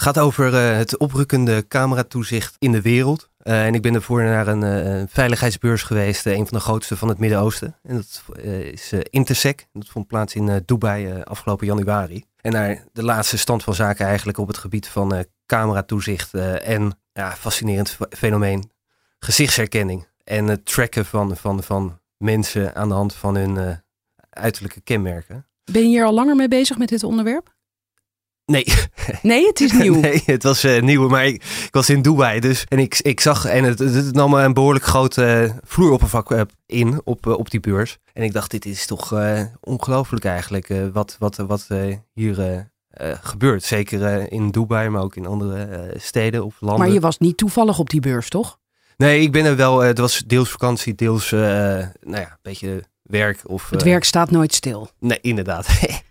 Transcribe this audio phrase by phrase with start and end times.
[0.00, 3.30] Gaat over uh, het oprukkende cameratoezicht in de wereld.
[3.42, 7.08] Uh, en ik ben ervoor naar een uh, veiligheidsbeurs geweest, een van de grootste van
[7.08, 7.76] het Midden-Oosten.
[7.82, 9.66] En dat is Intersec.
[9.72, 12.24] Dat vond plaats in Dubai afgelopen januari.
[12.40, 17.32] En naar de laatste stand van zaken eigenlijk op het gebied van cameratoezicht en ja,
[17.32, 18.70] fascinerend fenomeen
[19.18, 20.06] gezichtsherkenning.
[20.24, 23.82] En het tracken van, van, van mensen aan de hand van hun
[24.30, 25.46] uiterlijke kenmerken.
[25.64, 27.58] Ben je hier al langer mee bezig met dit onderwerp?
[28.50, 28.64] Nee.
[29.22, 29.94] Nee, het is nieuw.
[30.00, 32.64] nee, het was uh, nieuw, maar ik, ik, was in Dubai dus.
[32.68, 37.00] En ik, ik zag, en het, het nam een behoorlijk groot uh, vloeroppervlak uh, in
[37.04, 37.98] op, op die beurs.
[38.12, 39.14] En ik dacht, dit is toch
[39.60, 41.68] ongelooflijk eigenlijk, wat, wat, wat
[42.12, 42.68] hier
[43.22, 43.64] gebeurt.
[43.64, 46.78] Zeker in Dubai, maar ook in andere steden of landen.
[46.78, 48.58] Maar je was niet toevallig op die beurs, toch?
[48.96, 53.40] Nee, ik ben er wel, het was deels vakantie, deels, nou ja, een beetje werk.
[53.44, 54.90] Of, het werk staat nooit stil.
[54.98, 55.66] Nee, inderdaad.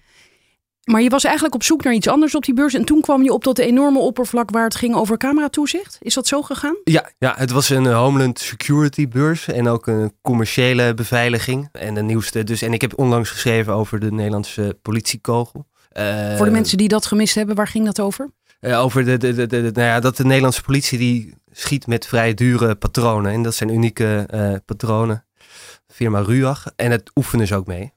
[0.92, 2.73] Maar je was eigenlijk op zoek naar iets anders op die beurs.
[2.73, 5.98] En toen kwam je op dat enorme oppervlak waar het ging over cameratoezicht.
[6.02, 6.76] Is dat zo gegaan?
[6.84, 9.48] Ja, ja het was een Homeland Security beurs.
[9.48, 11.70] En ook een commerciële beveiliging.
[11.72, 12.44] En de nieuwste.
[12.44, 15.66] Dus, en ik heb onlangs geschreven over de Nederlandse politiekogel.
[15.98, 18.30] Uh, Voor de mensen die dat gemist hebben, waar ging dat over?
[18.62, 22.06] Uh, over de, de, de, de, nou ja, dat de Nederlandse politie die schiet met
[22.06, 23.31] vrij dure patronen.
[23.31, 25.26] En dat zijn unieke uh, patronen.
[25.88, 26.66] Firma Ruach.
[26.76, 27.94] En het oefenen ze ook mee.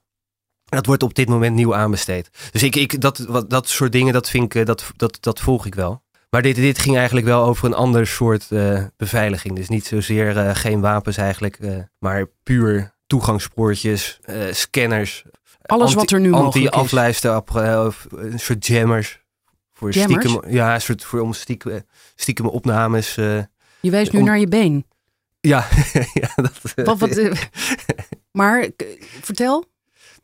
[0.73, 2.29] Dat wordt op dit moment nieuw aanbesteed.
[2.51, 5.65] Dus ik, ik, dat, wat, dat soort dingen, dat, vind ik, dat, dat, dat volg
[5.65, 6.01] ik wel.
[6.29, 9.55] Maar dit, dit ging eigenlijk wel over een ander soort uh, beveiliging.
[9.55, 14.19] Dus niet zozeer uh, geen wapens eigenlijk, uh, maar puur toegangspoortjes,
[14.51, 15.23] scanners.
[15.61, 16.63] Alles anti, wat er nu mogelijk is.
[16.63, 17.41] Anti-afluister,
[18.15, 19.21] een soort jammers.
[19.73, 20.25] Voor jammers?
[20.25, 21.81] Stiekem, ja, een soort voor om stiekem,
[22.15, 23.15] stiekem opnames.
[23.15, 23.47] je
[23.81, 24.85] wijst nu om, naar je been.
[25.39, 25.67] Ja,
[26.21, 27.19] ja dat, wat, wat,
[28.31, 28.69] maar
[29.21, 29.71] vertel.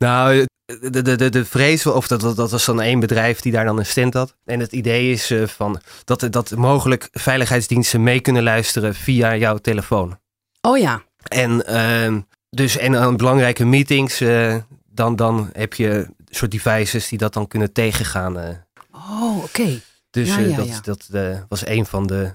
[0.04, 0.46] Nou,
[0.80, 3.64] de, de, de, de vrees, of dat, dat, dat was dan één bedrijf die daar
[3.64, 4.36] dan een stand had.
[4.44, 9.56] En het idee is uh, van dat, dat mogelijk veiligheidsdiensten mee kunnen luisteren via jouw
[9.56, 10.18] telefoon.
[10.60, 11.02] Oh ja.
[11.22, 14.56] En, uh, dus, en aan belangrijke meetings, uh,
[14.86, 18.36] dan, dan heb je soort devices die dat dan kunnen tegengaan.
[18.92, 19.44] Oh, oké.
[19.44, 19.80] Okay.
[20.10, 20.80] Dus ja, ja, dat, ja.
[20.82, 21.08] dat
[21.48, 22.32] was een van de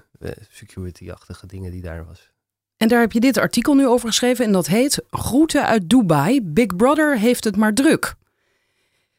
[0.50, 2.34] security-achtige dingen die daar was.
[2.78, 6.42] En daar heb je dit artikel nu over geschreven en dat heet Groeten uit Dubai.
[6.44, 8.16] Big Brother heeft het maar druk.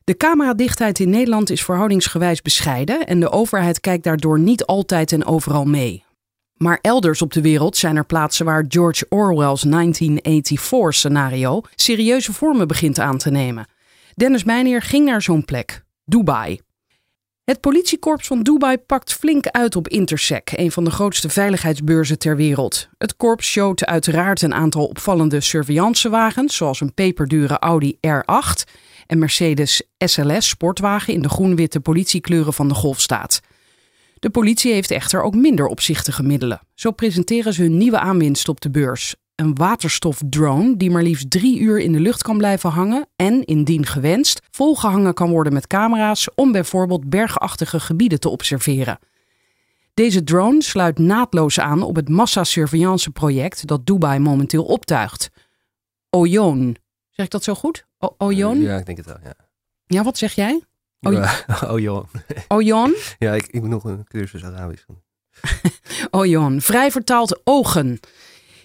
[0.04, 5.24] De cameradichtheid in Nederland is verhoudingsgewijs bescheiden en de overheid kijkt daardoor niet altijd en
[5.24, 6.04] overal mee.
[6.56, 12.98] Maar elders op de wereld zijn er plaatsen waar George Orwell's 1984-scenario serieuze vormen begint
[12.98, 13.68] aan te nemen.
[14.14, 16.60] Dennis Meijner ging naar zo'n plek, Dubai.
[17.46, 22.36] Het politiekorps van Dubai pakt flink uit op Intersec, een van de grootste veiligheidsbeurzen ter
[22.36, 22.88] wereld.
[22.98, 28.72] Het korps showt uiteraard een aantal opvallende surveillancewagens, zoals een peperdure Audi R8
[29.06, 33.40] en Mercedes SLS sportwagen in de groen-witte politiekleuren van de Golfstaat.
[34.18, 36.60] De politie heeft echter ook minder opzichtige middelen.
[36.74, 39.14] Zo presenteren ze hun nieuwe aanwinst op de beurs.
[39.36, 43.86] Een waterstofdrone die maar liefst drie uur in de lucht kan blijven hangen en, indien
[43.86, 48.98] gewenst, volgehangen kan worden met camera's om bijvoorbeeld bergachtige gebieden te observeren.
[49.94, 55.30] Deze drone sluit naadloos aan op het massasurveillance-project dat Dubai momenteel optuigt.
[56.10, 56.76] Oyon.
[57.10, 57.86] Zeg ik dat zo goed?
[57.98, 58.30] O?
[58.30, 59.34] Ja, ik denk het wel, ja.
[59.86, 60.62] Ja, wat zeg jij?
[61.70, 62.06] Oyon.
[62.48, 62.94] Oyon?
[63.18, 65.02] ja, ik, ik moet nog een cursus Arabisch doen.
[66.20, 66.60] Oyon.
[66.60, 68.00] Vrij vertaald ogen.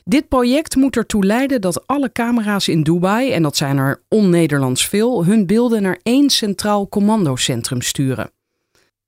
[0.03, 4.87] Dit project moet ertoe leiden dat alle camera's in Dubai, en dat zijn er on-Nederlands
[4.87, 8.31] veel, hun beelden naar één centraal commandocentrum sturen.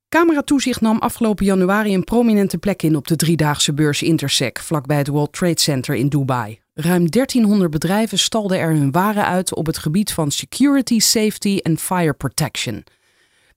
[0.09, 5.07] Cameratoezicht nam afgelopen januari een prominente plek in op de driedaagse beurs Intersec, vlakbij het
[5.07, 6.59] World Trade Center in Dubai.
[6.73, 11.77] Ruim 1300 bedrijven stalden er hun waren uit op het gebied van security, safety en
[11.77, 12.83] fire protection.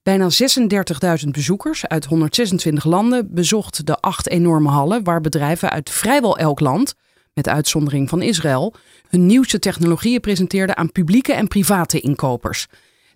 [0.03, 0.29] Bijna
[1.23, 6.59] 36.000 bezoekers uit 126 landen bezochten de acht enorme hallen waar bedrijven uit vrijwel elk
[6.59, 6.95] land,
[7.37, 8.73] met uitzondering van Israël,
[9.09, 12.67] hun nieuwste technologieën presenteerden aan publieke en private inkopers.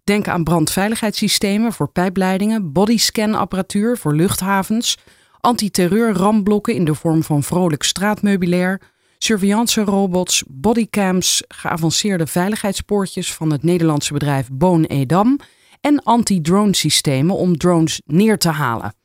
[0.03, 4.97] Denk aan brandveiligheidssystemen voor pijpleidingen, bodyscanapparatuur voor luchthavens,
[5.39, 8.81] antiterreur-ramblokken in de vorm van vrolijk straatmeubilair,
[9.17, 15.39] surveillance-robots, bodycams, geavanceerde veiligheidspoortjes van het Nederlandse bedrijf Boon Edam
[15.79, 18.95] en anti-drone systemen om drones neer te halen.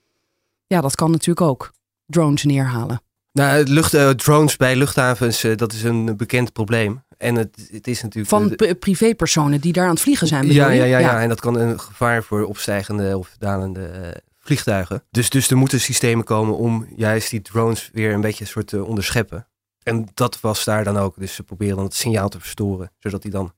[0.66, 1.72] Ja, dat kan natuurlijk ook.
[2.06, 3.05] drones neerhalen?
[3.36, 7.04] Nou, lucht, uh, drones bij luchthavens, uh, dat is een bekend probleem.
[7.18, 8.28] En het, het is natuurlijk...
[8.28, 11.40] Van uh, privépersonen die daar aan het vliegen zijn, ja, ja, ja, ja, en dat
[11.40, 15.04] kan een gevaar voor opstijgende of dalende vliegtuigen.
[15.10, 18.66] Dus, dus er moeten systemen komen om juist die drones weer een beetje een soort
[18.66, 19.48] te onderscheppen.
[19.82, 21.18] En dat was daar dan ook.
[21.18, 23.52] Dus ze proberen dan het signaal te verstoren, zodat hij dan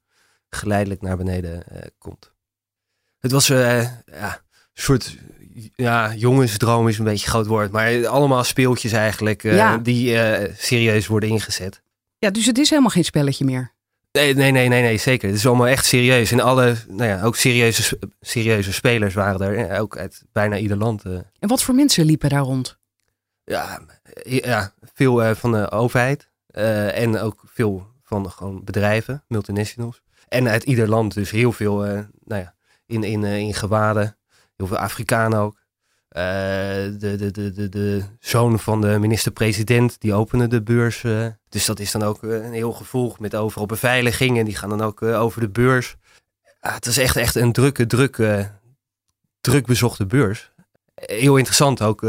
[0.51, 1.65] geleidelijk naar beneden
[1.99, 2.33] komt.
[3.19, 4.33] Het was ja, een
[4.73, 5.17] soort
[5.75, 7.71] ja, jongensdroom is een beetje groot woord.
[7.71, 11.83] Maar allemaal speeltjes eigenlijk uh, die uh, serieus worden ingezet.
[12.19, 13.73] Ja, dus het is helemaal geen spelletje meer.
[14.13, 15.29] Nee, nee, nee, nee, nee zeker.
[15.29, 16.33] Het is allemaal echt serieus.
[16.33, 19.81] En alle, nou ja, ook serieuze, serieuze spelers waren er.
[19.81, 21.05] Ook uit bijna ieder land.
[21.05, 21.13] Uh.
[21.39, 22.79] En wat voor mensen liepen daar rond?
[23.45, 23.81] Ja,
[24.23, 26.29] ja veel van de overheid.
[26.95, 30.03] en ook veel van gewoon bedrijven, multinationals.
[30.29, 31.77] En uit ieder land dus heel veel,
[32.25, 32.55] nou ja,
[32.87, 34.18] in, in, in gewaden
[34.59, 35.57] heel veel Afrikanen ook.
[36.13, 36.23] Uh,
[36.99, 41.03] de, de, de, de, de zoon van de minister-president, die opende de beurs.
[41.03, 44.39] Uh, dus dat is dan ook uh, een heel gevolg met overal beveiliging.
[44.39, 45.97] En die gaan dan ook over de beurs.
[46.61, 48.51] het is echt, echt een drukke, drukke,
[49.41, 50.51] druk bezochte beurs.
[50.95, 52.03] Heel interessant ook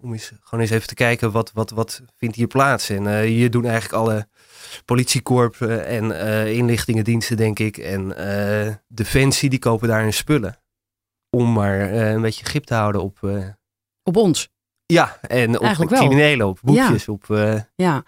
[0.00, 2.88] om eens, gewoon eens even te kijken wat, wat, wat vindt hier plaats.
[2.88, 4.28] En hier doen eigenlijk alle
[4.84, 6.10] politiekorps en
[6.54, 7.78] inlichtingendiensten, denk ik.
[7.78, 8.14] En
[8.88, 10.58] Defensie, die kopen daar hun spullen
[11.36, 13.18] om maar uh, een beetje grip te houden op...
[13.22, 13.46] Uh,
[14.02, 14.48] op ons?
[14.86, 17.04] Ja, en op, op criminelen, op boekjes.
[17.04, 17.12] Ja.
[17.12, 18.04] Op, uh, ja.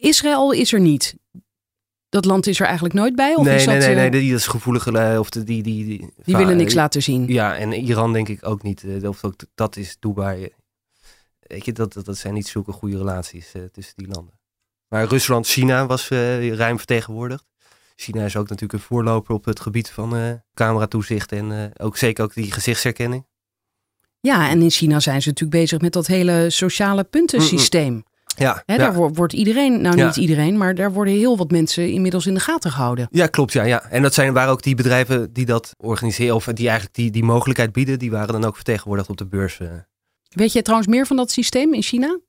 [0.00, 1.16] Israël is er niet.
[2.08, 3.34] Dat land is er eigenlijk nooit bij?
[3.34, 4.86] Of nee, is nee, dat, nee, nee, die is gevoelig.
[5.18, 7.26] Of de, die, die, die, die willen niks laten zien.
[7.26, 8.84] Ja, en Iran denk ik ook niet.
[9.02, 10.48] Of ook, dat is Dubai.
[11.40, 14.38] Weet je, dat, dat, dat zijn niet zulke goede relaties tussen die landen.
[14.88, 17.44] Maar Rusland, China was ruim vertegenwoordigd.
[18.00, 21.96] China is ook natuurlijk een voorloper op het gebied van uh, cameratoezicht en uh, ook
[21.96, 23.26] zeker ook die gezichtsherkenning.
[24.20, 28.04] Ja, en in China zijn ze natuurlijk bezig met dat hele sociale puntensysteem.
[28.36, 32.26] Ja, Hè, daar wordt iedereen, nou niet iedereen, maar daar worden heel wat mensen inmiddels
[32.26, 33.08] in de gaten gehouden.
[33.10, 33.52] Ja, klopt.
[33.52, 33.82] Ja, ja.
[33.82, 37.24] En dat zijn, waren ook die bedrijven die dat organiseren, of die eigenlijk die, die
[37.24, 39.58] mogelijkheid bieden, die waren dan ook vertegenwoordigd op de beurs.
[39.58, 39.70] Uh.
[40.28, 42.20] Weet je trouwens meer van dat systeem in China?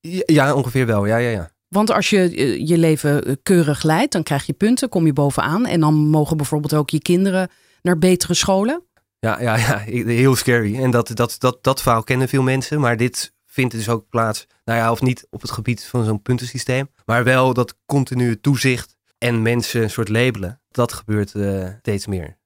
[0.00, 1.06] Ja, ja ongeveer wel.
[1.06, 1.51] Ja, ja, ja.
[1.72, 5.12] Want als je eh, je leven eh, keurig leidt, dan krijg je punten, kom je
[5.12, 5.66] bovenaan.
[5.66, 7.50] En dan mogen bijvoorbeeld ook je kinderen
[7.82, 8.82] naar betere scholen.
[9.18, 10.82] Ja, ja, ja heel scary.
[10.82, 12.80] En dat, dat, dat, dat verhaal kennen veel mensen.
[12.80, 16.22] Maar dit vindt dus ook plaats, nou ja, of niet op het gebied van zo'n
[16.22, 16.88] puntensysteem.
[17.04, 20.60] Maar wel dat continue toezicht en mensen een soort labelen.
[20.70, 22.38] Dat gebeurt uh, steeds meer.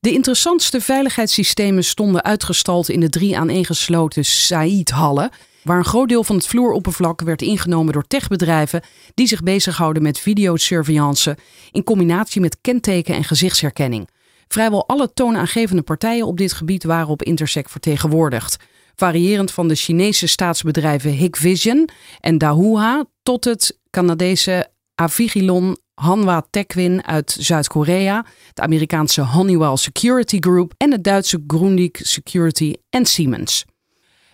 [0.00, 5.30] De interessantste veiligheidssystemen stonden uitgestald in de drie aaneengesloten Said-hallen
[5.64, 8.82] waar een groot deel van het vloeroppervlak werd ingenomen door techbedrijven
[9.14, 11.36] die zich bezighouden met videosurveillance
[11.70, 14.08] in combinatie met kenteken en gezichtsherkenning.
[14.48, 18.56] Vrijwel alle toonaangevende partijen op dit gebied waren op Intersec vertegenwoordigd.
[18.94, 21.88] Variërend van de Chinese staatsbedrijven Hikvision
[22.20, 30.72] en Dahua tot het Canadese Avigilon Hanwha Techwin uit Zuid-Korea, het Amerikaanse Honeywell Security Group
[30.76, 33.64] en het Duitse Grundig Security en Siemens.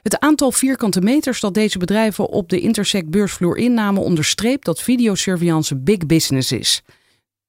[0.02, 5.76] Het aantal vierkante meters dat deze bedrijven op de Intersect beursvloer innamen onderstreept dat videosurveillance
[5.76, 6.82] big business is.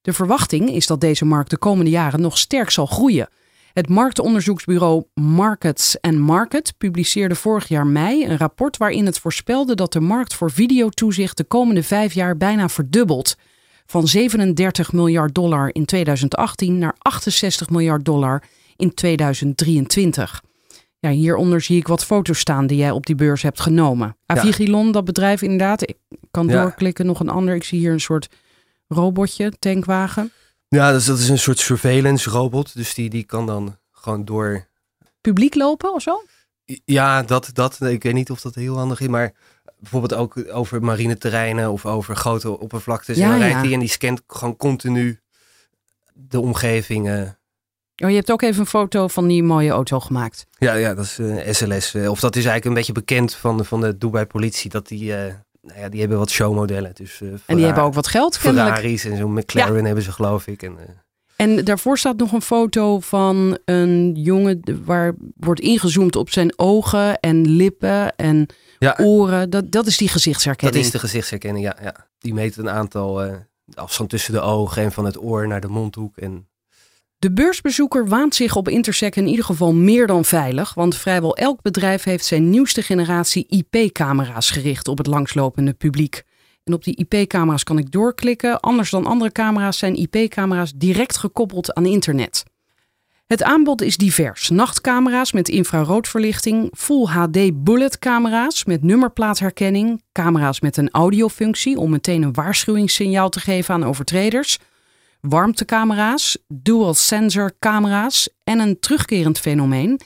[0.01, 3.30] De verwachting is dat deze markt de komende jaren nog sterk zal groeien.
[3.74, 10.00] Het marktonderzoeksbureau Markets Market publiceerde vorig jaar mei een rapport waarin het voorspelde dat de
[10.00, 13.36] markt voor videotoezicht de komende vijf jaar bijna verdubbelt.
[13.86, 18.43] Van 37 miljard dollar in 2018 naar 68 miljard dollar
[18.75, 20.41] in 2023.
[21.01, 24.17] Ja, hieronder zie ik wat foto's staan die jij op die beurs hebt genomen.
[24.25, 25.81] Avigilon, dat bedrijf inderdaad.
[25.81, 25.98] Ik
[26.31, 27.55] kan doorklikken, nog een ander.
[27.55, 28.29] Ik zie hier een soort
[28.88, 30.31] robotje, tankwagen.
[30.67, 32.75] Ja, dus dat is een soort surveillance robot.
[32.75, 34.67] Dus die, die kan dan gewoon door...
[35.22, 36.24] Publiek lopen of zo?
[36.86, 37.81] Ja, dat, dat.
[37.81, 39.34] Ik weet niet of dat heel handig is, maar
[39.79, 43.17] bijvoorbeeld ook over marineterreinen of over grote oppervlaktes.
[43.17, 45.20] Ja, en dan rijdt hij en die scant gewoon continu
[46.13, 47.36] de omgeving
[48.03, 50.46] Oh, je hebt ook even een foto van die mooie auto gemaakt.
[50.58, 51.20] Ja, ja dat is
[51.58, 51.93] SLS.
[51.93, 54.70] Eh, eh, of dat is eigenlijk een beetje bekend van de, van de Dubai politie.
[54.70, 55.15] Dat die, uh,
[55.62, 56.91] nou ja, die hebben wat showmodellen.
[56.93, 60.63] Dus, en die hebben ook wat geld Ferraris en zo'n McLaren hebben ze geloof ik.
[60.63, 60.77] En,
[61.36, 67.20] en daarvoor staat nog een foto van een jongen waar wordt ingezoomd op zijn ogen
[67.20, 68.46] en lippen en
[68.98, 69.50] oren.
[69.50, 70.77] Dat, dat is die gezichtsherkenning.
[70.77, 71.75] Dat is de gezichtsherkenning, ja.
[71.81, 72.08] ja.
[72.20, 73.24] Die meet een aantal
[73.74, 76.17] afstand tussen de ogen en van het oor naar de mondhoek.
[76.17, 76.48] En
[77.22, 81.62] de beursbezoeker waant zich op Intersec in ieder geval meer dan veilig, want vrijwel elk
[81.62, 86.24] bedrijf heeft zijn nieuwste generatie IP-camera's gericht op het langslopende publiek.
[86.63, 88.60] En op die IP-camera's kan ik doorklikken.
[88.60, 92.44] Anders dan andere camera's zijn IP-camera's direct gekoppeld aan internet.
[93.25, 94.50] Het aanbod is divers.
[94.50, 102.34] Nachtcamera's met infraroodverlichting, Full HD bulletcamera's met nummerplaatherkenning, camera's met een audiofunctie om meteen een
[102.34, 104.60] waarschuwingssignaal te geven aan overtreders,
[105.22, 110.00] warmtecamera's, dual sensor camera's en een terugkerend fenomeen,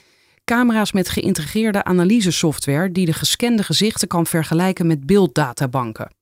[0.44, 6.14] camera's met geïntegreerde analysesoftware die de gescande gezichten kan vergelijken met beelddatabanken.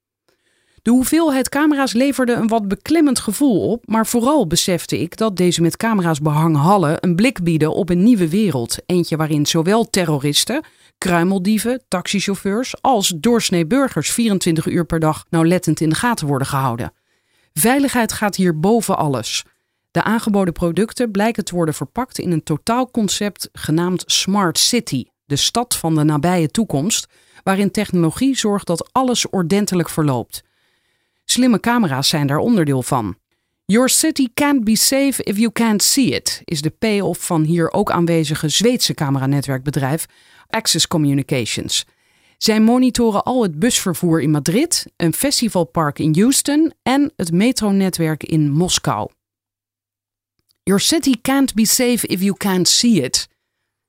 [0.82, 5.62] De hoeveelheid camera's leverde een wat beklemmend gevoel op, maar vooral besefte ik dat deze
[5.62, 8.76] met camera's behangen hallen een blik bieden op een nieuwe wereld.
[8.86, 10.64] Eentje waarin zowel terroristen,
[10.98, 16.92] kruimeldieven, taxichauffeurs als doorsnee burgers 24 uur per dag nauwlettend in de gaten worden gehouden.
[17.60, 19.44] Veiligheid gaat hier boven alles.
[19.90, 25.76] De aangeboden producten blijken te worden verpakt in een totaalconcept genaamd Smart City, de stad
[25.76, 27.06] van de nabije toekomst,
[27.42, 30.42] waarin technologie zorgt dat alles ordentelijk verloopt.
[31.24, 33.16] Slimme camera's zijn daar onderdeel van.
[33.64, 37.72] Your city can't be safe if you can't see it, is de payoff van hier
[37.72, 40.06] ook aanwezige Zweedse cameranetwerkbedrijf
[40.48, 41.84] Access Communications.
[42.38, 48.50] Zij monitoren al het busvervoer in Madrid, een festivalpark in Houston en het metronetwerk in
[48.50, 49.10] Moskou.
[50.62, 53.28] Your city can't be safe if you can't see it.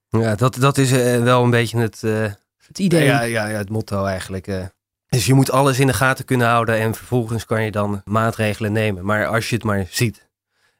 [0.09, 2.31] Ja, dat, dat is eh, wel een beetje het, eh,
[2.67, 3.03] Het idee.
[3.03, 4.47] ja, ja, ja, het motto eigenlijk.
[4.47, 4.65] eh.
[5.07, 8.71] Dus je moet alles in de gaten kunnen houden en vervolgens kan je dan maatregelen
[8.71, 9.05] nemen.
[9.05, 10.27] Maar als je het maar ziet.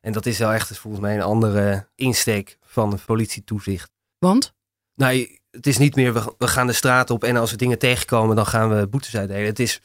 [0.02, 3.92] En dat is wel echt volgens mij een andere insteek van politietoezicht.
[4.18, 4.54] Want?
[4.96, 7.80] Nou, het is niet meer we, we gaan de straat op en als we dingen
[7.80, 9.46] tegenkomen dan gaan we boetes uitdelen.
[9.46, 9.82] Het is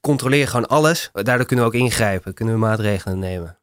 [0.00, 1.10] controleren gewoon alles.
[1.12, 3.58] Daardoor kunnen we ook ingrijpen, kunnen we maatregelen nemen.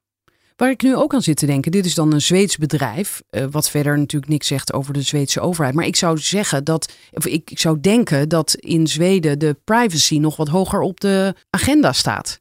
[0.55, 3.45] Waar ik nu ook aan zit te denken, dit is dan een Zweeds bedrijf, eh,
[3.51, 5.75] wat verder natuurlijk niks zegt over de Zweedse overheid.
[5.75, 10.17] Maar ik zou zeggen dat, of ik, ik zou denken dat in Zweden de privacy
[10.17, 12.40] nog wat hoger op de agenda staat.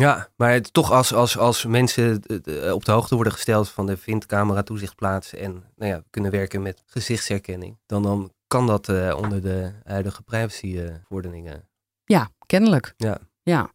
[0.00, 3.68] Ja, maar het, toch als, als, als mensen eh, eh, op de hoogte worden gesteld
[3.68, 8.32] van de vindt camera toezicht plaats en nou ja, kunnen werken met gezichtsherkenning, dan, dan
[8.46, 11.68] kan dat eh, onder de huidige privacyverordeningen.
[12.04, 12.94] Ja, kennelijk.
[12.96, 13.18] Ja.
[13.42, 13.70] ja.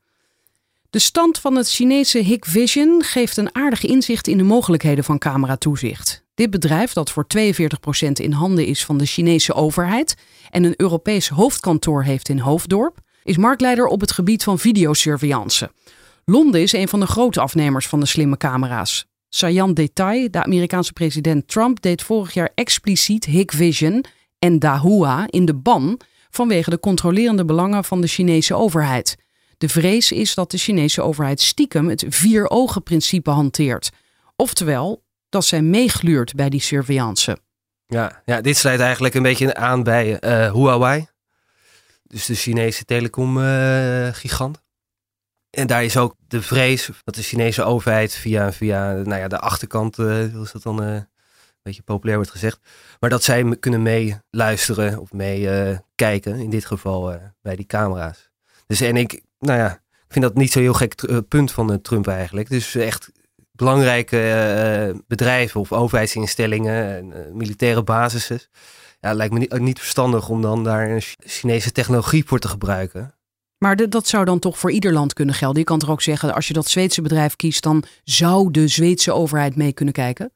[0.90, 6.24] De stand van het Chinese Hikvision geeft een aardig inzicht in de mogelijkheden van cameratoezicht.
[6.34, 10.16] Dit bedrijf, dat voor 42% in handen is van de Chinese overheid
[10.50, 15.72] en een Europees hoofdkantoor heeft in Hoofddorp, is marktleider op het gebied van videosurveillance.
[16.26, 19.06] Londen is een van de grote afnemers van de slimme camera's.
[19.30, 24.06] Sayan detail, de Amerikaanse president Trump deed vorig jaar expliciet Hikvision
[24.40, 26.00] en Dahua in de ban
[26.30, 29.18] vanwege de controlerende belangen van de Chinese overheid.
[29.58, 33.92] De vrees is dat de Chinese overheid stiekem het vier-ogen-principe hanteert.
[34.36, 37.38] Oftewel, dat zij meegluurt bij die surveillance.
[37.88, 41.08] Ja, ja, dit sluit eigenlijk een beetje aan bij eh, Huawei.
[42.04, 44.63] Dus de Chinese telecom-gigant.
[45.54, 49.40] En daar is ook de vrees dat de Chinese overheid via, via nou ja, de
[49.40, 51.06] achterkant, eh hoe is dat dan eh, een
[51.62, 52.60] beetje populair wordt gezegd.
[53.00, 58.30] Maar dat zij kunnen meeluisteren of meekijken, in dit geval eh, bij die camera's.
[58.68, 59.72] Dus en ik, nou ja,
[60.08, 62.50] ik vind dat niet zo heel gek eh, punt van eh, Trump eigenlijk.
[62.50, 63.12] Dus echt
[63.52, 68.40] belangrijke eh, bedrijven of overheidsinstellingen, en, eh, militaire basissen.
[69.00, 72.48] Ja, lijkt me niet, niet verstandig om dan daar een Ch- Chinese technologie voor te
[72.48, 73.14] gebruiken.
[73.64, 75.60] Maar de- dat zou dan toch voor ieder land kunnen gelden.
[75.60, 79.12] Je kan toch ook zeggen, als je dat Zweedse bedrijf kiest, dan zou de Zweedse
[79.12, 80.32] overheid mee kunnen kijken?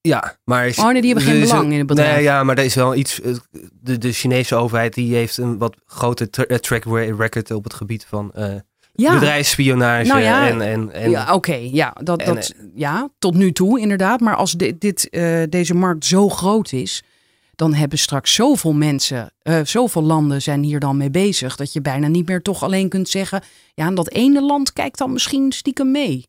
[0.00, 0.72] Ja, maar...
[0.78, 2.14] Oh nee, die hebben geen is belang een- in het bedrijf.
[2.14, 3.20] Nee, ja, maar er is wel iets...
[3.20, 3.34] eh,
[3.80, 6.84] De, de Chinese overheid die heeft een wat groter tra- eh, track
[7.18, 8.54] record op het gebied van eh
[8.92, 10.60] Ja, bedrijfsspionage Nou ja, en...
[10.60, 11.54] en, en ja oké.
[11.72, 14.20] ja, dat, en, dat, ja, tot nu toe inderdaad.
[14.20, 15.08] Maar als dit, dit,
[15.48, 17.02] deze markt zo groot is,
[17.54, 21.80] dan hebben straks zoveel mensen, eh, zoveel landen zijn hier dan mee bezig, dat je
[21.80, 23.42] bijna niet meer toch alleen kunt zeggen,
[23.74, 26.26] ja, en dat ene land kijkt dan misschien stiekem mee.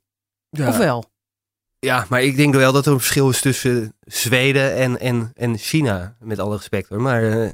[0.50, 0.68] ja.
[0.68, 1.12] Of wel?
[1.80, 5.58] Ja, maar ik denk wel dat er een verschil is tussen Zweden en, en, en
[5.58, 6.16] China.
[6.20, 7.02] Met alle respect hoor.
[7.02, 7.50] Maar eh,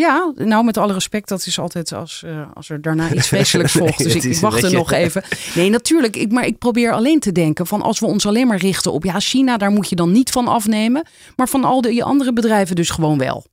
[0.00, 3.74] Ja, nou met alle respect, dat is altijd als, eh, als er daarna iets vreselijks
[3.74, 4.02] Nee, volgt.
[4.02, 5.22] Dus ik, wacht er nog even.
[5.54, 6.16] Nee, natuurlijk.
[6.16, 9.04] Ik, maar ik probeer alleen te denken van als we ons alleen maar richten op
[9.04, 11.06] ja, China, daar moet je dan niet van afnemen.
[11.36, 13.44] Maar van al die andere bedrijven dus gewoon wel.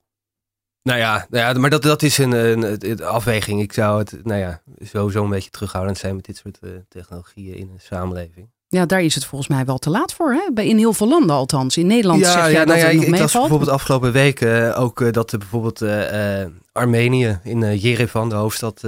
[0.82, 3.62] nou ja, nou ja maar dat, dat is een, een, een afweging.
[3.62, 7.56] Ik zou het nou ja, sowieso een beetje terughoudend zijn met dit soort eh, technologieën
[7.56, 8.50] in een samenleving.
[8.74, 10.34] Ja, daar is het volgens mij wel te laat voor.
[10.34, 10.52] Hè?
[10.54, 11.78] Bij- In heel veel landen althans.
[11.78, 14.74] In Nederland zeg jij dat nou ja, het ik, nog ik las bijvoorbeeld afgelopen weken
[14.74, 18.82] eh, ook eh, dat er bijvoorbeeld eh, Armenië in Yerevan, de hoofdstad,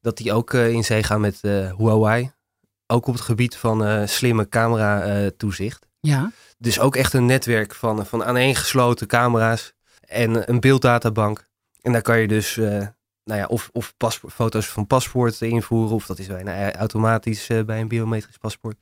[0.00, 1.38] dat die ook in zee gaan met
[1.76, 2.30] Huawei.
[2.86, 5.86] Ook op het gebied van slimme camera toezicht.
[6.00, 11.44] Ja, Dus ook echt een netwerk van, van aaneengesloten camera's en een beelddatabank.
[11.82, 12.58] En daar kan je dus
[13.28, 17.64] nou ja, of, of paspo- foto's van paspoort invoeren, of dat is bijna automatisch eh,
[17.64, 18.76] bij een biometrisch paspoort.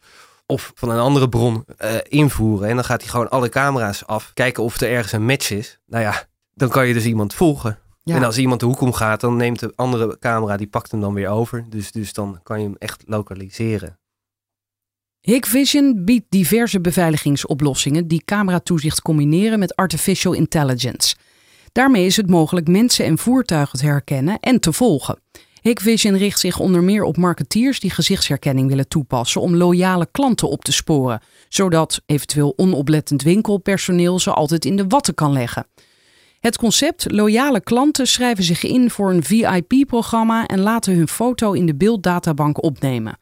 [0.47, 2.69] of van een andere bron eh, invoeren.
[2.69, 5.79] En dan gaat hij gewoon alle camera's af, kijken of er ergens een match is.
[5.87, 7.79] Nou ja, dan kan je dus iemand volgen.
[8.03, 8.15] Ja.
[8.15, 11.15] En als iemand de hoek omgaat, dan neemt de andere camera, die pakt hem dan
[11.15, 11.65] weer over.
[11.69, 13.99] Dus, dus dan kan je hem echt lokaliseren.
[15.21, 21.17] Hikvision biedt diverse beveiligingsoplossingen die cameratoezicht combineren met artificial intelligence.
[21.76, 25.18] Daarmee is het mogelijk mensen en voertuigen te herkennen en te volgen.
[25.62, 30.64] Hikvision richt zich onder meer op marketeers die gezichtsherkenning willen toepassen om loyale klanten op
[30.64, 35.66] te sporen, zodat eventueel onoplettend winkelpersoneel ze altijd in de watten kan leggen.
[36.40, 41.66] Het concept loyale klanten schrijven zich in voor een VIP-programma en laten hun foto in
[41.66, 43.18] de beelddatabank opnemen.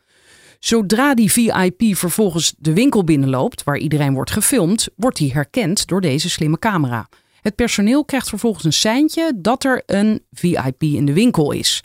[0.58, 6.00] Zodra die VIP vervolgens de winkel binnenloopt, waar iedereen wordt gefilmd, wordt die herkend door
[6.00, 7.08] deze slimme camera.
[7.44, 11.82] Het personeel krijgt vervolgens een seintje dat er een VIP in de winkel is.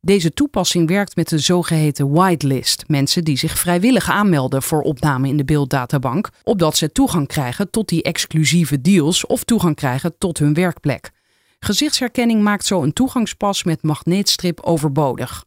[0.00, 5.36] Deze toepassing werkt met de zogeheten whitelist, mensen die zich vrijwillig aanmelden voor opname in
[5.36, 10.54] de beelddatabank, opdat ze toegang krijgen tot die exclusieve deals of toegang krijgen tot hun
[10.54, 11.10] werkplek.
[11.58, 15.44] Gezichtsherkenning maakt zo een toegangspas met magneetstrip overbodig.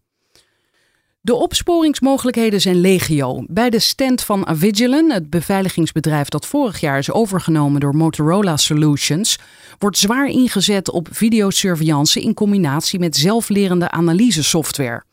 [1.25, 3.44] De opsporingsmogelijkheden zijn legio.
[3.48, 9.39] Bij de stand van Avigilon, het beveiligingsbedrijf dat vorig jaar is overgenomen door Motorola Solutions,
[9.77, 15.03] wordt zwaar ingezet op videosurveillance in combinatie met zelflerende analysesoftware.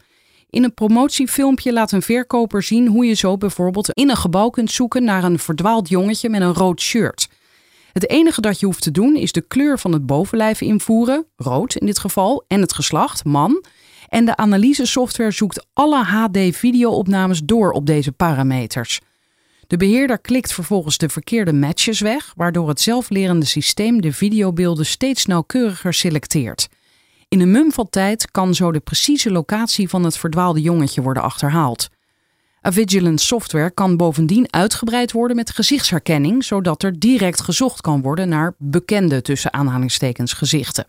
[0.51, 4.71] In een promotiefilmpje laat een verkoper zien hoe je zo bijvoorbeeld in een gebouw kunt
[4.71, 7.29] zoeken naar een verdwaald jongetje met een rood shirt.
[7.93, 11.75] Het enige dat je hoeft te doen is de kleur van het bovenlijf invoeren, rood
[11.75, 13.65] in dit geval, en het geslacht, man.
[14.13, 19.01] En de analysesoftware zoekt alle HD-videoopnames door op deze parameters.
[19.67, 25.27] De beheerder klikt vervolgens de verkeerde matches weg, waardoor het zelflerende systeem de videobeelden steeds
[25.27, 26.69] nauwkeuriger selecteert.
[27.29, 31.23] In een mum van tijd kan zo de precieze locatie van het verdwaalde jongetje worden
[31.23, 31.89] achterhaald.
[32.61, 38.55] Avigilon software kan bovendien uitgebreid worden met gezichtsherkenning, zodat er direct gezocht kan worden naar
[38.59, 40.87] bekende tussen aanhalingstekens gezichten.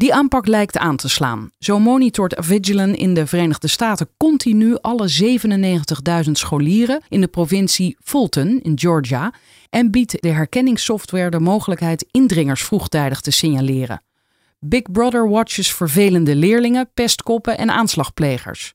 [0.00, 1.50] Die aanpak lijkt aan te slaan.
[1.58, 5.10] Zo monitort Avigilon in de Verenigde Staten continu alle
[6.24, 9.32] 97.000 scholieren in de provincie Fulton in Georgia
[9.70, 14.02] en biedt de herkenningssoftware de mogelijkheid indringers vroegtijdig te signaleren.
[14.58, 18.74] Big Brother watches vervelende leerlingen, pestkoppen en aanslagplegers.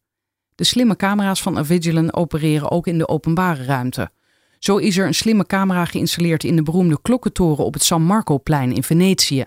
[0.55, 4.11] De slimme camera's van Avigilon opereren ook in de openbare ruimte.
[4.59, 8.73] Zo is er een slimme camera geïnstalleerd in de beroemde klokkentoren op het San Marco-plein
[8.73, 9.45] in Venetië.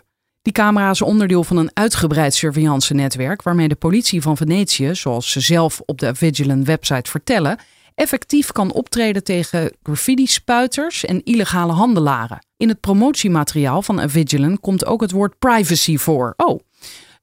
[0.48, 5.40] Die camera is onderdeel van een uitgebreid surveillance-netwerk waarmee de politie van Venetië, zoals ze
[5.40, 7.58] zelf op de Avigilon website vertellen,
[7.94, 12.38] effectief kan optreden tegen graffiti-spuiters en illegale handelaren.
[12.56, 16.34] In het promotiemateriaal van Avigilon komt ook het woord privacy voor.
[16.36, 16.60] Oh,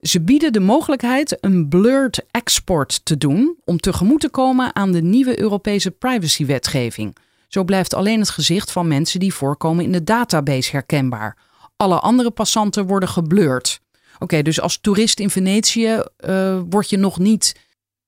[0.02, 5.02] ze bieden de mogelijkheid een blurred export te doen om tegemoet te komen aan de
[5.02, 7.16] nieuwe Europese privacywetgeving.
[7.48, 11.38] Zo blijft alleen het gezicht van mensen die voorkomen in de database herkenbaar.
[11.78, 13.80] Alle andere passanten worden geblurred.
[14.20, 17.56] Oké, dus als toerist in Venetië uh, word je nog niet.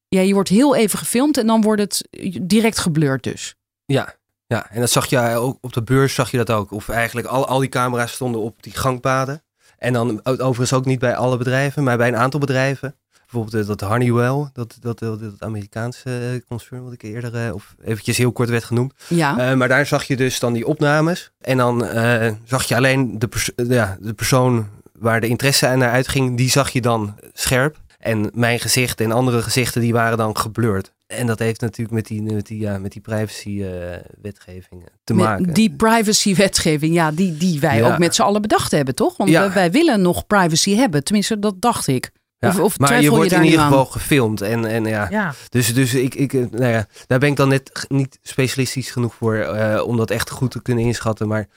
[0.08, 2.08] Ja, je wordt heel even gefilmd en dan wordt het
[2.41, 3.56] direct geblurred dus.
[3.86, 4.15] Ja,
[4.47, 6.71] ja, en dat zag je ook op de beurs, zag je dat ook.
[6.71, 9.43] Of eigenlijk al, al die camera's stonden op die gangpaden.
[9.77, 12.95] En dan overigens ook niet bij alle bedrijven, maar bij een aantal bedrijven.
[13.32, 18.32] Bijvoorbeeld dat Honeywell, dat, dat, dat, dat Amerikaanse concern wat ik eerder, of eventjes heel
[18.32, 18.94] kort werd genoemd.
[19.08, 19.56] Ja.
[19.56, 21.32] Maar daar zag je dus dan die opnames.
[21.42, 21.86] En dan
[22.46, 24.68] zag je alleen de, pers ja, de persoon
[25.00, 27.78] waar de interesse naar uitging, die zag je dan scherp.
[28.00, 30.94] En mijn gezicht en andere gezichten, die waren dan geblurred.
[31.08, 35.26] En dat heeft natuurlijk met die, met die, ja, met die privacy-wetgeving uh, te met
[35.26, 35.54] maken.
[35.54, 37.92] Die privacy-wetgeving, ja, die, die wij Ja.
[37.92, 39.18] ook met z'n allen bedacht hebben, toch?
[39.18, 39.40] Want Ja.
[39.40, 41.04] wij, wij willen nog privacy hebben.
[41.04, 42.12] Tenminste, dat dacht ik.
[42.39, 44.41] Ja, Of, of maar je wordt in ieder geval gefilmd.
[44.41, 45.34] En, en ja, Ja.
[45.50, 49.15] Dus, dus ik, ik, eh, nou ja, daar ben ik dan net niet specialistisch genoeg
[49.15, 51.28] voor eh, om dat echt goed te kunnen inschatten.
[51.28, 51.47] Maar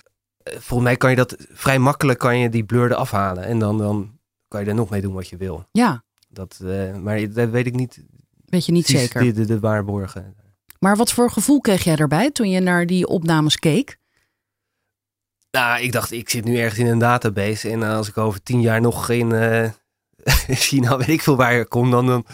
[0.43, 3.45] eh, volgens mij kan je dat vrij makkelijk kan je die blur eraf halen.
[3.45, 5.65] En dan, dan kan je er nog mee doen wat je wil.
[5.73, 6.61] ja, Dat,
[7.03, 8.05] maar dat weet ik niet.
[8.47, 9.23] weet je niet zeker.
[9.23, 10.35] De, de, de waarborgen.
[10.79, 13.99] Maar wat voor gevoel kreeg jij daarbij toen je naar die opnames keek?
[15.51, 17.71] Nou, ik dacht, ik zit nu ergens in een database.
[17.71, 19.71] En als ik over tien jaar nog in eh,
[20.49, 22.27] China, weet ik veel waar ik kom, dan, dan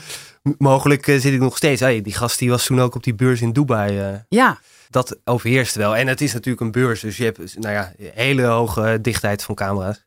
[0.59, 1.81] mogelijk eh, zit ik nog steeds.
[1.81, 3.99] Hey, die gast die was toen ook op die beurs in Dubai.
[3.99, 4.59] eh, Ja,
[4.91, 5.97] dat overheerst wel.
[5.97, 9.55] En het is natuurlijk een beurs, dus je hebt nou ja, hele hoge dichtheid van
[9.55, 10.05] camera's.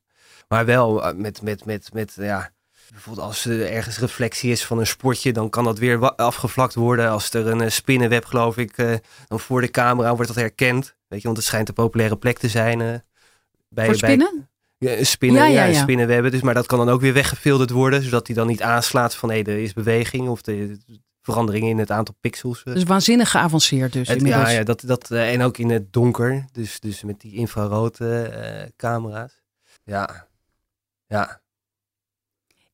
[0.48, 2.52] Maar wel eh, met, met, met, met ja,
[2.92, 7.10] bijvoorbeeld als er ergens reflectie is van een sportje, dan kan dat weer afgevlakt worden.
[7.10, 8.76] Als er een spinnenweb, geloof ik,
[9.28, 10.96] dan voor de camera wordt dat herkend.
[11.08, 13.04] Weet je, want het schijnt een populaire plek te zijn.
[13.70, 14.32] bij, voor spinnen?
[14.34, 14.48] Bij,
[15.02, 16.32] spinnen, Ja, ja, ja, spinnenwebben.
[16.32, 19.30] Dus, maar dat kan dan ook weer weggefilterd worden, zodat hij dan niet aanslaat van
[19.32, 20.78] hé, er is beweging of de,
[21.22, 22.64] veranderingen in het aantal pixels.
[22.64, 22.74] eh.
[22.74, 24.48] Dus waanzinnig geavanceerd dus Het- inmiddels.
[24.50, 26.46] ja, ja dat, dat, eh, en ook in het donker.
[26.52, 29.42] Dus, dus met die infrarote eh, camera's.
[29.84, 30.28] Ja,
[31.08, 31.42] ja.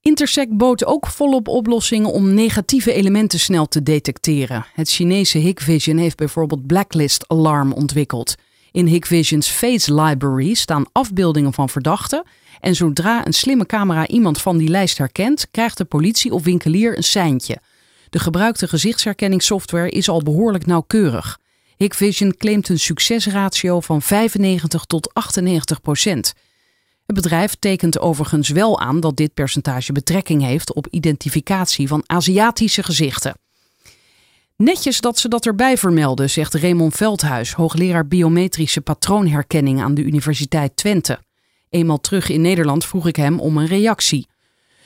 [0.02, 4.66] Intersect bood ook volop oplossingen om negatieve elementen snel te detecteren.
[4.74, 8.36] Het Chinese Hikvision heeft bijvoorbeeld Blacklist Alarm ontwikkeld.
[8.76, 12.24] In Hikvision's Face Library staan afbeeldingen van verdachten.
[12.60, 16.98] En zodra een slimme camera iemand van die lijst herkent, krijgt de politie of winkelier
[16.98, 17.58] een seintje.
[18.10, 21.40] De gebruikte gezichtsherkenningssoftware is al behoorlijk nauwkeurig.
[21.78, 26.34] Hikvision claimt een succesratio van 95 tot 98 procent.
[27.06, 32.84] Het bedrijf tekent overigens wel aan dat dit percentage betrekking heeft op identificatie van Aziatische
[32.84, 33.36] gezichten.
[34.58, 40.76] Netjes dat ze dat erbij vermelden, zegt Raymond Veldhuis, hoogleraar biometrische patroonherkenning aan de Universiteit
[40.76, 41.20] Twente.
[41.70, 44.28] Eenmaal terug in Nederland vroeg ik hem om een reactie.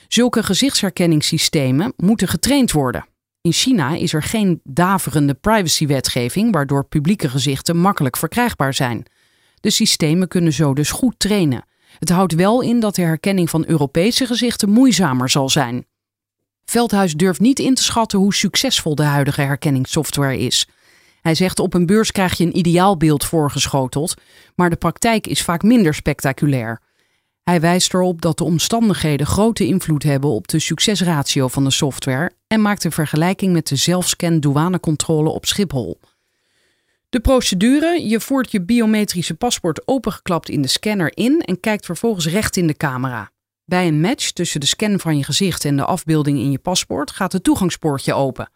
[0.08, 3.06] Zulke gezichtsherkenningssystemen moeten getraind worden.
[3.40, 9.06] In China is er geen daverende privacywetgeving waardoor publieke gezichten makkelijk verkrijgbaar zijn.
[9.60, 11.64] De systemen kunnen zo dus goed trainen.
[11.98, 15.86] Het houdt wel in dat de herkenning van Europese gezichten moeizamer zal zijn.
[16.64, 20.68] Veldhuis durft niet in te schatten hoe succesvol de huidige herkenningssoftware is.
[21.20, 24.14] Hij zegt op een beurs krijg je een ideaalbeeld voorgeschoteld,
[24.54, 26.80] maar de praktijk is vaak minder spectaculair.
[27.42, 32.32] Hij wijst erop dat de omstandigheden grote invloed hebben op de succesratio van de software
[32.46, 36.00] en maakt een vergelijking met de zelfscan douanecontrole op Schiphol.
[37.08, 42.26] De procedure: je voert je biometrische paspoort opengeklapt in de scanner in en kijkt vervolgens
[42.26, 43.30] recht in de camera.
[43.70, 47.10] Bij een match tussen de scan van je gezicht en de afbeelding in je paspoort
[47.10, 48.50] gaat het toegangspoortje open.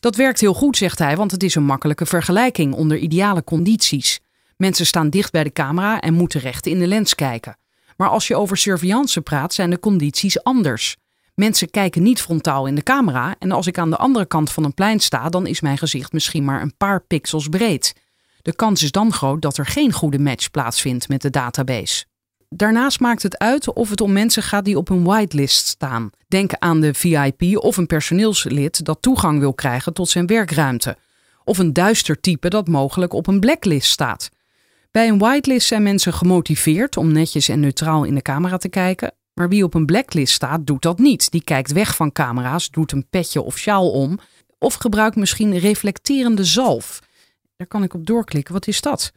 [0.00, 4.20] Dat werkt heel goed, zegt hij, want het is een makkelijke vergelijking onder ideale condities.
[4.56, 7.56] Mensen staan dicht bij de camera en moeten recht in de lens kijken.
[7.96, 10.96] Maar als je over surveillance praat, zijn de condities anders.
[11.34, 14.64] Mensen kijken niet frontaal in de camera en als ik aan de andere kant van
[14.64, 17.94] een plein sta, dan is mijn gezicht misschien maar een paar pixels breed.
[18.42, 22.08] De kans is dan groot dat er geen goede match plaatsvindt met de database.
[22.56, 26.10] Daarnaast maakt het uit of het om mensen gaat die op een whitelist staan.
[26.28, 30.96] Denk aan de VIP of een personeelslid dat toegang wil krijgen tot zijn werkruimte.
[31.44, 34.30] Of een duister type dat mogelijk op een blacklist staat.
[34.90, 39.12] Bij een whitelist zijn mensen gemotiveerd om netjes en neutraal in de camera te kijken.
[39.34, 41.30] Maar wie op een blacklist staat, doet dat niet.
[41.30, 44.18] Die kijkt weg van camera's, doet een petje of sjaal om.
[44.58, 47.00] Of gebruikt misschien reflecterende zalf.
[47.56, 48.54] Daar kan ik op doorklikken.
[48.54, 49.12] Wat is dat?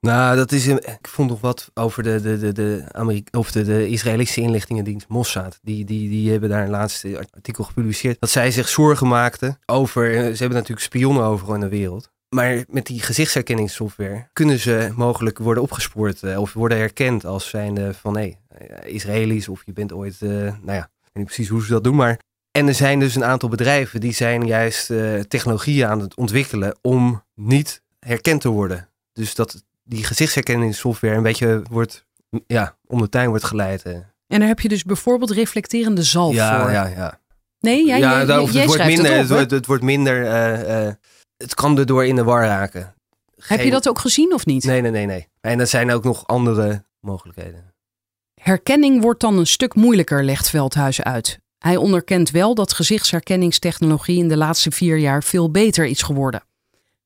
[0.00, 3.64] Nou, dat is ik vond nog wat over de, de, de, de, Amerika of de,
[3.64, 5.58] de Israëlische inlichtingendienst Mossad.
[5.62, 8.20] Die, die, die hebben daar een laatste artikel gepubliceerd.
[8.20, 10.12] Dat zij zich zorgen maakten over.
[10.12, 12.10] Ze hebben natuurlijk spionnen overal in de wereld.
[12.28, 17.94] Maar met die gezichtsherkenningssoftware kunnen ze mogelijk worden opgespoord eh, of worden herkend als zijnde
[17.94, 21.48] van hé, hey, Israëli's of je bent ooit, eh, nou ja, ik weet niet precies
[21.48, 22.18] hoe ze dat doen, maar.
[22.50, 26.78] En er zijn dus een aantal bedrijven die zijn juist eh, technologieën aan het ontwikkelen
[26.82, 28.88] om niet herkend te worden.
[29.12, 32.06] Dus dat die gezichtsherkenningssoftware een beetje wordt,
[32.46, 33.82] ja, om de tuin wordt geleid.
[33.82, 33.92] eh.
[34.26, 36.70] En daar heb je dus bijvoorbeeld reflecterende zalf ja, voor.
[36.70, 37.20] ja, ja.
[37.60, 40.86] Nee, ja, ja, jij, jij het wordt minder, het op, wordt, het wordt minder, eh,
[40.86, 40.94] eh,
[41.36, 42.94] het kan erdoor in de war raken.
[43.46, 44.64] Heb je dat ook gezien of niet?
[44.64, 45.28] Nee, nee, nee, nee.
[45.40, 47.74] En er zijn ook nog andere mogelijkheden.
[48.40, 51.38] Herkenning wordt dan een stuk moeilijker, legt Veldhuis uit.
[51.58, 56.42] Hij onderkent wel dat gezichtsherkenningstechnologie in de laatste vier jaar veel beter is geworden.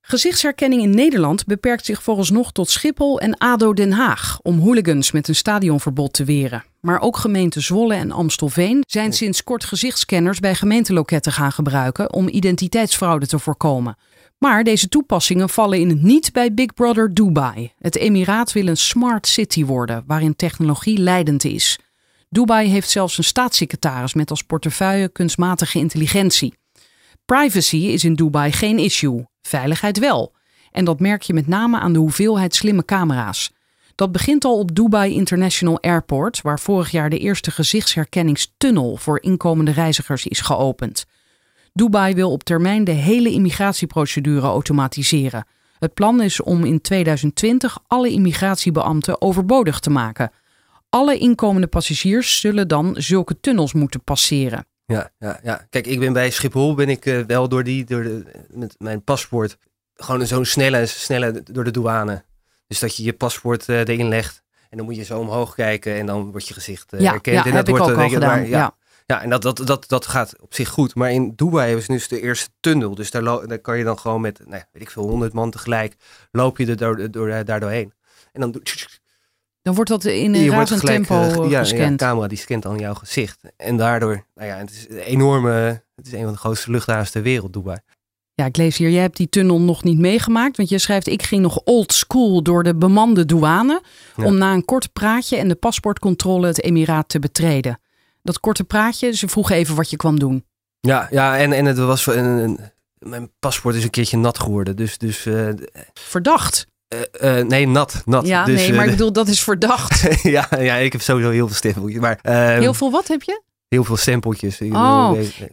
[0.05, 5.29] Gezichtsherkenning in Nederland beperkt zich vooralsnog tot Schiphol en ADO Den Haag om hooligans met
[5.29, 6.65] een stadionverbod te weren.
[6.81, 12.29] Maar ook gemeenten Zwolle en Amstelveen zijn sinds kort gezichtscanners bij gemeenteloketten gaan gebruiken om
[12.29, 13.97] identiteitsfraude te voorkomen.
[14.39, 17.73] Maar deze toepassingen vallen in het niet bij Big Brother Dubai.
[17.79, 21.79] Het emiraat wil een smart city worden waarin technologie leidend is.
[22.29, 26.55] Dubai heeft zelfs een staatssecretaris met als portefeuille kunstmatige intelligentie.
[27.25, 30.33] Privacy is in Dubai geen issue, veiligheid wel.
[30.71, 33.53] En dat merk je met name aan de hoeveelheid slimme camera's.
[33.95, 39.71] Dat begint al op Dubai International Airport, waar vorig jaar de eerste gezichtsherkenningstunnel voor inkomende
[39.71, 41.07] reizigers is geopend.
[41.73, 45.47] Dubai wil op termijn de hele immigratieprocedure automatiseren.
[45.79, 50.31] Het plan is om in 2020 alle immigratiebeambten overbodig te maken.
[50.91, 54.67] Alle inkomende passagiers zullen dan zulke tunnels moeten passeren.
[54.87, 55.67] Ja, ja, ja.
[55.71, 59.05] Kijk, ik ben bij Schiphol ben ik eh, wel door die, door de, met mijn
[59.05, 59.59] paspoort,
[59.95, 62.25] gewoon zo'n snelle, snelle door de douane.
[62.67, 65.95] Dus dat je je paspoort eh, erin legt en dan moet je zo omhoog kijken
[65.95, 67.37] en dan wordt je gezicht eh, ja, herkend.
[67.37, 68.29] ja en heb dat ik wordt ook al ik, gedaan.
[68.29, 68.77] maar ja.
[69.07, 70.95] Ja, en dat, dat, dat, dat gaat op zich goed.
[70.95, 72.95] Maar in Dubai hebben ze dus de eerste tunnel.
[72.95, 75.97] Dus daar, kan je dan gewoon met, nou, weet ik veel, honderd man tegelijk,
[76.31, 77.93] loop je er door, door, daar doorheen.
[78.33, 78.63] En dan
[79.63, 81.99] Dan wordt dat in een razend gelijk, tempo eh, ja, ja, gescand.
[81.99, 83.41] de camera die scant dan jouw gezicht.
[83.57, 87.11] En daardoor, nou ja, het is een enorme, het is een van de grootste luchthavens
[87.11, 87.79] ter wereld, Dubai.
[88.35, 90.57] Ja, ik lees hier, jij hebt die tunnel nog niet meegemaakt.
[90.57, 93.83] Want je schrijft, ik ging nog old school door de bemande douane.
[94.17, 94.25] Ja.
[94.25, 97.81] Om na een kort praatje en de paspoortcontrole het emiraat te betreden.
[98.23, 100.45] Dat korte praatje, ze vroegen even wat je kwam doen.
[100.81, 102.59] Ja, ja en, en het was, een, een-
[102.99, 104.77] mijn paspoort is een keertje nat geworden.
[104.77, 105.49] Dus, dus eh,
[105.95, 106.67] Verdacht.
[106.93, 108.27] Eh, eh, nee, nat, nat.
[108.27, 110.23] Ja, dus, nee, eh, maar ik bedoel, dat is verdacht.
[110.23, 112.01] ja, ja, ik heb sowieso heel veel stempeltjes.
[112.01, 113.43] Maar, eh, Heel veel wat heb je?
[113.69, 114.61] heel veel stempeltjes.
[114.61, 115.13] Oh.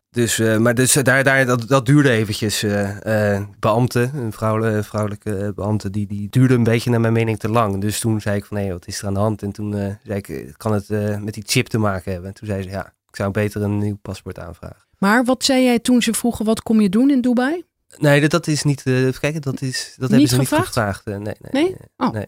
[0.09, 2.63] Dus, maar dus, daar, daar, dat, dat duurde eventjes.
[2.63, 7.39] eh eh beambte, een vrouwelijke, vrouwelijke beambte, die, die duurde een beetje naar mijn mening
[7.39, 7.81] te lang.
[7.81, 9.43] Dus toen zei ik van, hé, wat is er aan de hand?
[9.43, 10.89] En toen zei ik, kan het
[11.23, 12.29] met die chip te maken hebben?
[12.29, 14.87] En toen zei ze, ja, ik zou beter een nieuw paspoort aanvragen.
[14.97, 17.63] Maar wat zei jij toen ze vroegen, wat kom je doen in Dubai?
[17.97, 20.61] Nee, dat, dat is niet, eh even kijken, dat, is, dat Niet hebben ze gevraagd?
[20.65, 21.07] niet gevraagd.
[21.07, 21.63] eh, nee, nee, Nee?
[21.63, 22.07] nee.
[22.07, 22.13] Oh.
[22.13, 22.25] Nee,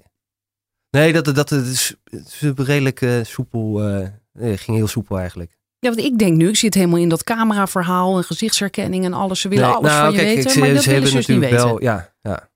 [0.89, 3.81] nee dat, dat, dat is, is redelijk eh, soepel,
[4.39, 5.57] ging heel soepel eigenlijk.
[5.79, 9.39] Ja, want ik denk nu, ik zit helemaal in dat cameraverhaal en gezichtsherkenning en alles.
[9.41, 11.15] Ze willen Nee, alles nou, van je kijk, weten, ze- maar dat ze willen ze
[11.15, 11.55] dus niet weten.
[11.57, 12.49] wel, ja, ja.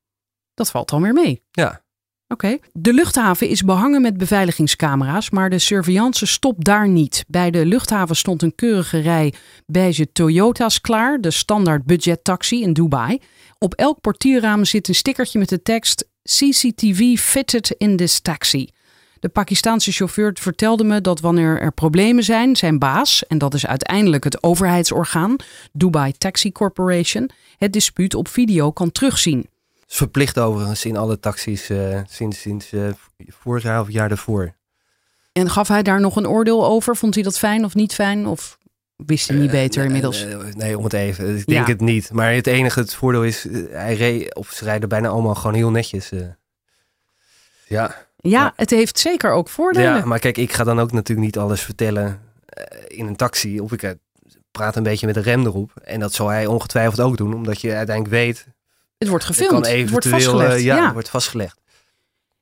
[0.53, 1.43] Dat valt dan weer mee.
[1.51, 1.83] Ja.
[2.27, 2.57] Oké.
[2.73, 7.25] De luchthaven is behangen met beveiligingscamera's, maar de surveillance stopt daar niet.
[7.27, 9.33] Bij de luchthaven stond een keurige rij
[9.65, 13.19] beige Toyota's klaar, de standaard budgettaxi in Dubai.
[13.57, 18.69] Op elk portierraam zit een stickertje met de tekst CCTV fitted in this taxi.
[19.19, 23.65] De Pakistaanse chauffeur vertelde me dat wanneer er problemen zijn, zijn baas, en dat is
[23.65, 25.35] uiteindelijk het overheidsorgaan,
[25.71, 29.45] Dubai Taxi Corporation, het dispuut op video kan terugzien.
[29.87, 32.87] Is verplicht overigens in alle taxis eh, sinds, sinds eh,
[33.27, 34.53] vorig jaar of jaar daarvoor.
[35.31, 36.95] En gaf hij daar nog een oordeel over?
[36.95, 38.25] Vond hij dat fijn of niet fijn?
[38.27, 38.57] Of
[38.95, 40.23] wist hij niet beter Eh, inmiddels?
[40.25, 41.37] eh, nee, om het even.
[41.37, 41.71] Ik denk Ja.
[41.73, 42.11] het niet.
[42.11, 45.71] Maar het enige het voordeel is, hij reed, of ze rijden bijna allemaal gewoon heel
[45.71, 46.11] netjes.
[47.67, 47.95] Ja.
[48.17, 49.95] ja, het heeft zeker ook voordelen.
[49.95, 52.21] ja, maar kijk, ik ga dan ook natuurlijk niet alles vertellen
[52.87, 53.59] in een taxi.
[53.59, 53.95] Of ik
[54.51, 55.71] praat een beetje met de rem erop.
[55.83, 58.47] En dat zal hij ongetwijfeld ook doen, omdat je uiteindelijk weet,
[58.97, 60.53] het wordt gefilmd, het wordt vastgelegd.
[60.53, 60.93] eh, ja, ja.
[60.93, 61.63] wordt vastgelegd.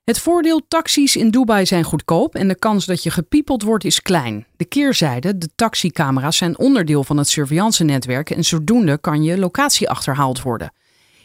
[0.04, 4.02] Het voordeel taxis in Dubai zijn goedkoop en de kans dat je gepiepeld wordt is
[4.02, 4.46] klein.
[4.56, 10.42] De keerzijde, de taxicamera's zijn onderdeel van het surveillance-netwerk en zodoende kan je locatie achterhaald
[10.42, 10.74] worden.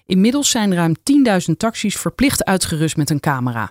[0.06, 0.96] Inmiddels zijn ruim
[1.48, 3.70] 10.000 taxis verplicht uitgerust met een camera.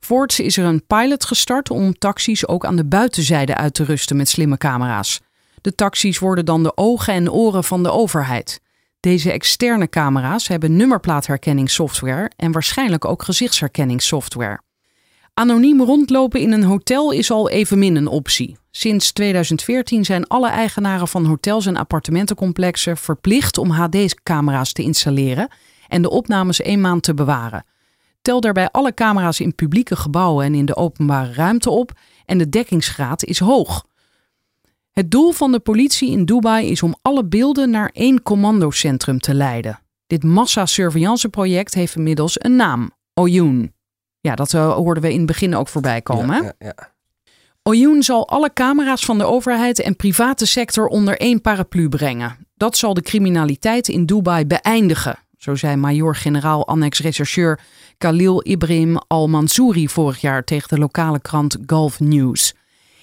[0.00, 4.16] Voorts is er een pilot gestart om taxis ook aan de buitenzijde uit te rusten
[4.16, 5.20] met slimme camera's.
[5.60, 8.60] De taxis worden dan de ogen en oren van de overheid.
[9.00, 14.60] Deze externe camera's hebben nummerplaatherkenningssoftware en waarschijnlijk ook gezichtsherkenningssoftware.
[15.34, 18.56] Anoniem rondlopen in een hotel is al evenmin een optie.
[18.70, 25.48] Sinds 2014 zijn alle eigenaren van hotels en appartementencomplexen verplicht om HD-camera's te installeren
[25.88, 27.64] en de opnames één maand te bewaren.
[28.22, 31.92] Tel daarbij alle camera's in publieke gebouwen en in de openbare ruimte op
[32.24, 33.84] en de dekkingsgraad is hoog.
[34.96, 39.34] Het doel van de politie in Dubai is om alle beelden naar één commandocentrum te
[39.34, 39.80] leiden.
[40.06, 43.74] Dit massa-surveillance-project heeft inmiddels een naam: Oyun.
[44.20, 46.42] Ja, dat eh, hoorden we in het begin ook voorbij komen.
[46.42, 46.94] Ja, ja, ja.
[47.62, 52.36] Oyun zal alle camera's van de overheid en private sector onder één paraplu brengen.
[52.54, 57.60] Dat zal de criminaliteit in Dubai beëindigen, zo zei major-generaal annex-rechercheur
[57.98, 62.54] Khalil Ibrahim Al-Mansouri vorig jaar tegen de lokale krant Gulf News.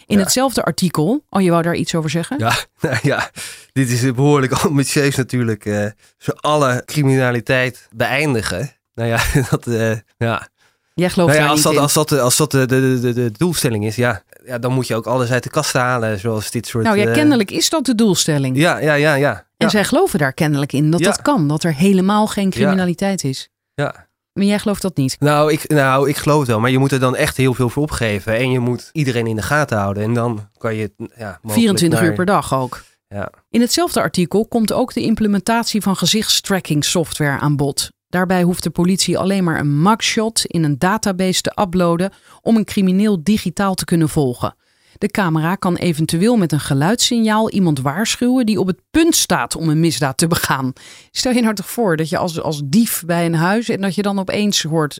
[0.05, 0.23] In Ja.
[0.23, 2.37] hetzelfde artikel, oh je wou daar iets over zeggen?
[2.39, 3.29] Ja, nou ja,
[3.73, 5.65] dit is behoorlijk ambitieus natuurlijk.
[5.65, 5.85] eh
[6.17, 8.71] ze alle criminaliteit beëindigen.
[8.95, 10.47] Nou ja, dat, eh, ja.
[10.95, 13.85] Jij gelooft Nou ja, als, dat, als, dat, als dat de, de, de, de doelstelling
[13.85, 16.83] is, ja, ja, dan moet je ook alles uit de kast halen, zoals dit soort...
[16.83, 18.57] Nou ja, eh, kennelijk is dat de doelstelling.
[18.57, 19.33] Ja, ja, ja, ja.
[19.33, 21.05] En ja, zij geloven daar kennelijk in dat Ja.
[21.05, 23.49] dat kan, dat er helemaal geen criminaliteit is.
[23.75, 24.07] ja.
[24.33, 25.15] Maar jij gelooft dat niet.
[25.19, 27.69] Nou ik, nou, ik geloof het wel, maar je moet er dan echt heel veel
[27.69, 28.37] voor opgeven.
[28.37, 30.03] En je moet iedereen in de gaten houden.
[30.03, 31.05] En dan kan je het ja,
[31.41, 32.83] mogelijk 24 naar- uur per dag ook.
[33.07, 33.29] Ja.
[33.49, 37.91] In hetzelfde artikel komt ook de implementatie van gezichtstracking software aan bod.
[38.07, 42.65] Daarbij hoeft de politie alleen maar een mugshot in een database te uploaden om een
[42.65, 44.55] crimineel digitaal te kunnen volgen.
[45.03, 49.69] De camera kan eventueel met een geluidssignaal iemand waarschuwen die op het punt staat om
[49.69, 50.73] een misdaad te begaan.
[51.11, 53.95] Stel je nou toch voor dat je als, als dief bij een huis en dat
[53.95, 54.99] je dan opeens hoort,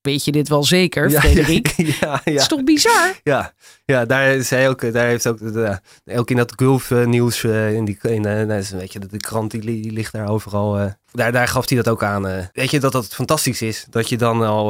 [0.00, 1.68] weet je dit wel zeker, Ja, Frederik?
[1.76, 3.20] Ja, ja, is toch bizar?
[3.22, 3.52] Ja,
[3.84, 7.44] ja daar, is hij ook, daar heeft ook, de, ook in dat Gulf eh, nieuws,
[7.44, 10.94] eh, in die, in, eh, nou, beetje, de, krant die, die ligt daar overal.
[11.12, 12.50] daar, daar gaf hij dat ook aan.
[12.52, 13.86] weet je dat dat fantastisch is?
[13.90, 14.68] Dat je dan al,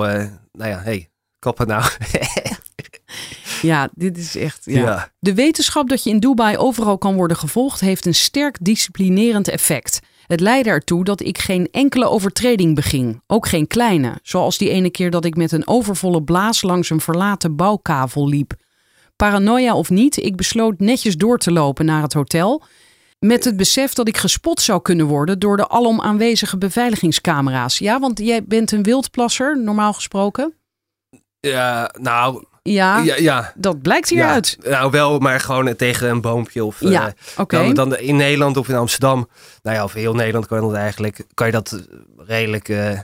[0.52, 1.84] nou ja, hey, kappen nou.
[3.64, 4.62] Ja, dit is echt.
[4.64, 5.12] ja.
[5.18, 10.00] De wetenschap dat je in Dubai overal kan worden gevolgd, heeft een sterk disciplinerend effect.
[10.26, 14.90] Het leidde ertoe dat ik geen enkele overtreding beging, ook geen kleine, zoals die ene
[14.90, 18.52] keer dat ik met een overvolle blaas langs een verlaten bouwkavel liep.
[19.16, 22.62] Paranoia of niet, ik besloot netjes door te lopen naar het hotel,
[23.18, 27.78] met het besef dat ik gespot zou kunnen worden door de alom aanwezige beveiligingscamera's.
[27.78, 30.54] Ja, want jij bent een wildplasser, normaal gesproken.
[31.40, 33.52] Ja, nou, Ja, ja, ja.
[33.56, 34.56] dat blijkt hieruit.
[34.62, 36.80] Ja, nou wel, maar gewoon tegen een boompje of...
[36.80, 39.28] Ja, eh, dan, dan in Nederland of in Amsterdam,
[39.62, 41.82] nou ja, of heel Nederland kan dat eigenlijk, kan je dat
[42.16, 42.98] redelijk, eh,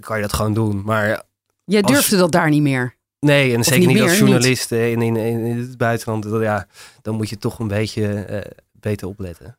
[0.00, 0.82] kan je dat gewoon doen.
[0.84, 1.22] Maar
[1.64, 2.96] Jij als- durfde dat daar niet meer.
[3.20, 6.42] nee, en Of zeker niet meer, als journalist eh, in, in, in, het buitenland, dat-
[6.42, 6.66] ja,
[7.02, 9.56] dan moet je toch een beetje eh, beter opletten.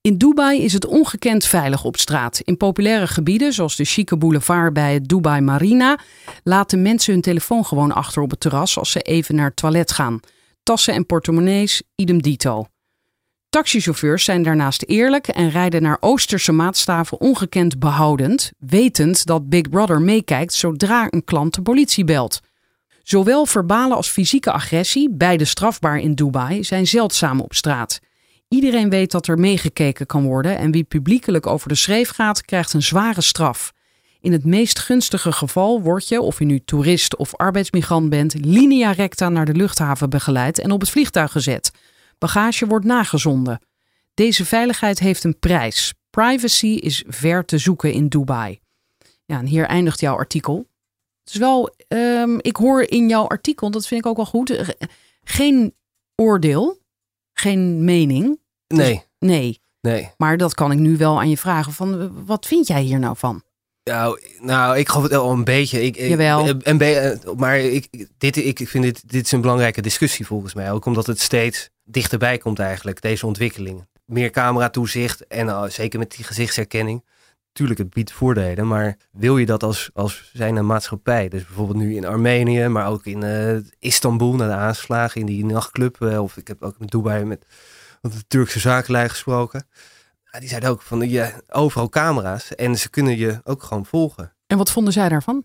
[0.00, 2.40] In Dubai is het ongekend veilig op straat.
[2.44, 5.98] In populaire gebieden, zoals de chique boulevard bij het Dubai Marina,
[6.42, 9.92] laten mensen hun telefoon gewoon achter op het terras als ze even naar het toilet
[9.92, 10.20] gaan.
[10.62, 12.66] Tassen en portemonnees, idem dito.
[13.48, 20.00] Taxichauffeurs zijn daarnaast eerlijk en rijden naar Oosterse maatstaven ongekend behoudend, wetend dat Big Brother
[20.00, 22.40] meekijkt zodra een klant de politie belt.
[23.02, 28.00] Zowel verbale als fysieke agressie, beide strafbaar in Dubai, zijn zeldzaam op straat.
[28.48, 32.72] Iedereen weet dat er meegekeken kan worden en wie publiekelijk over de schreef gaat, krijgt
[32.72, 33.72] een zware straf.
[34.20, 38.90] In het meest gunstige geval word je, of je nu toerist of arbeidsmigrant bent, linea
[38.90, 41.70] recta naar de luchthaven begeleid en op het vliegtuig gezet.
[42.18, 43.60] Bagage wordt nagezonden.
[44.14, 45.94] Deze veiligheid heeft een prijs.
[46.10, 48.58] Privacy is ver te zoeken in Dubai.
[49.24, 50.56] Ja, en hier eindigt jouw artikel.
[51.24, 54.50] Het is wel, ehm, ik hoor in jouw artikel, dat vind ik ook wel goed,
[54.50, 54.68] eh,
[55.24, 55.74] geen
[56.14, 56.78] oordeel,
[57.38, 58.40] geen mening.
[58.66, 60.10] Nee, Nee, nee.
[60.16, 61.72] maar dat kan ik nu wel aan je vragen.
[61.72, 63.42] Van, eh, wat vind jij hier nou van?
[63.84, 65.82] Nou, nou, ik geloof het wel een beetje.
[65.82, 66.56] Ik, Jawel.
[66.56, 70.72] Be- eh, maar ik, dit, ik vind dit, dit is een belangrijke discussie volgens mij.
[70.72, 73.86] Ook omdat het steeds dichterbij komt eigenlijk, deze ontwikkeling.
[74.04, 77.04] Meer cameratoezicht en eh, zeker met die gezichtsherkenning.
[77.58, 81.28] Tuurlijk, het biedt voordelen, maar wil je dat als, als zijn maatschappij?
[81.28, 85.44] Dus bijvoorbeeld nu in Armenië, maar ook in eh, Istanbul na de aanslagen in die
[85.44, 86.02] nachtclub.
[86.02, 87.44] eh, of ik heb ook met Dubai met
[88.00, 89.68] de Turkse zakenlui gesproken.
[90.38, 94.32] Die zeiden ook van, ja, overal camera's en ze kunnen je ook gewoon volgen.
[94.46, 95.44] En wat vonden zij daarvan?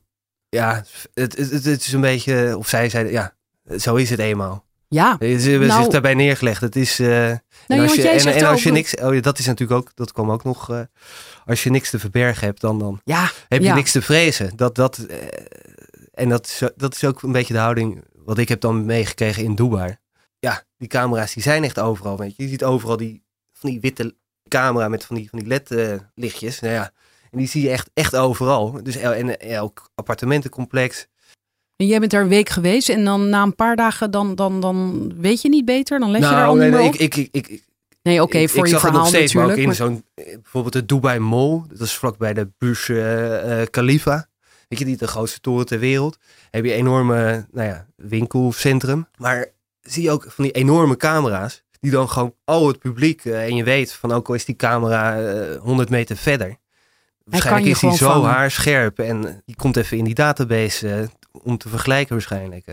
[0.50, 0.76] Ja,
[1.14, 3.36] het, het, het is een beetje, of zij zeiden, ja,
[3.78, 4.66] zo is het eenmaal.
[4.88, 6.62] Ja, Ze hebben Nou- zich daarbij neergelegd.
[6.62, 9.46] Het is, eh, nou, en als je, en, als je niks, oh ja, dat is
[9.46, 10.86] natuurlijk ook, dat kwam ook nog,
[11.46, 13.76] als je niks te verbergen hebt, dan, dan Ja, heb je ja.
[13.76, 14.52] niks te vrezen.
[14.56, 15.18] Dat, dat, eh,
[16.14, 19.44] en dat is, dat is ook een beetje de houding wat ik heb dan meegekregen
[19.44, 19.98] in Dubai.
[20.40, 22.18] Ja, die camera's die zijn echt overal.
[22.18, 22.44] Weet je.
[22.44, 24.16] je ziet overal die, van die witte
[24.48, 26.60] camera met van die, van die LED-lichtjes.
[26.60, 26.92] nou ja,
[27.32, 28.84] en die zie je echt, echt overal.
[28.84, 31.08] Dus el- en elk appartementencomplex.
[31.76, 34.60] En jij bent daar een week geweest en dan na een paar dagen dan, dan,
[34.60, 36.00] dan weet je niet beter?
[36.00, 37.64] Dan let je daar nou, al nee, ik, ik, ik,
[38.04, 40.06] nee, oké, voor ik je zag het verhaal nog steeds, maar ook in maar- zo'n,
[40.16, 44.28] bijvoorbeeld de Dubai Mall, dat is vlakbij de Burj eh, eh, Khalifa.
[44.68, 46.18] Weet je, die de grootste toren ter wereld.
[46.50, 49.08] Heb je een enorme, nou ja, winkelcentrum.
[49.18, 49.48] Maar
[49.82, 53.56] zie je ook van die enorme camera's, die dan gewoon al het publiek, eh, en
[53.56, 56.58] je weet van ook al is die camera eh, 100 meter verder.
[57.24, 58.30] Waarschijnlijk is die gewoon zo vangen.
[58.30, 62.66] haarscherp en die komt even in die database om te vergelijken waarschijnlijk.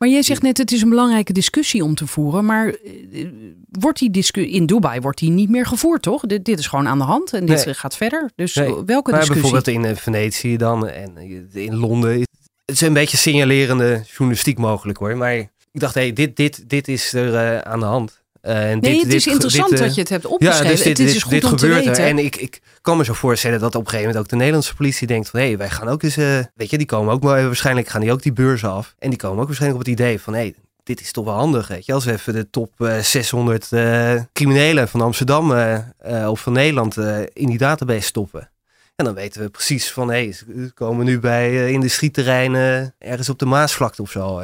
[0.00, 0.06] Eh.
[0.06, 2.44] Maar jij zegt net, het is een belangrijke discussie om te voeren.
[2.44, 3.26] Maar eh,
[3.70, 6.22] wordt die discussie in Dubai wordt die niet meer gevoerd, toch?
[6.26, 7.74] Dit, dit is gewoon aan de hand en dit Nee.
[7.74, 8.30] gaat verder.
[8.36, 8.66] Dus Nee.
[8.86, 9.50] welke Maar discussie?
[9.50, 12.10] bijvoorbeeld in eh, Venetië dan en eh, in Londen.
[12.20, 12.28] Het
[12.64, 15.16] is een beetje signalerende journalistiek mogelijk hoor.
[15.16, 15.34] Maar
[15.72, 18.19] ik dacht, hé, dit, dit, dit is er eh, aan de hand.
[18.40, 20.28] Eh, en nee, dit, het is dit- interessant dit, eh, dat je het hebt Ja,
[20.28, 20.66] opgeschreven.
[20.66, 22.02] dus dit, het is dit, goed om te gebeurt weten.
[22.02, 22.08] er.
[22.08, 24.74] En ik, ik kan me zo voorstellen dat op een gegeven moment ook de Nederlandse
[24.74, 25.40] politie denkt van...
[25.40, 26.16] hé, wij gaan ook eens...
[26.16, 27.44] eh, weet je, die komen ook maar...
[27.44, 28.94] Waarschijnlijk gaan die ook die beurzen af.
[28.98, 30.34] En die komen ook waarschijnlijk op het idee van...
[30.34, 31.92] hé, dit is toch wel handig, weet je.
[31.92, 35.50] Als we even de top eh, 600 eh, criminelen van Amsterdam
[36.26, 36.96] of van Nederland
[37.32, 38.50] in die database stoppen.
[38.96, 40.10] En dan weten we precies van...
[40.10, 44.34] hé, ze komen nu bij industrieterreinen ergens op de Maasvlakte of zo.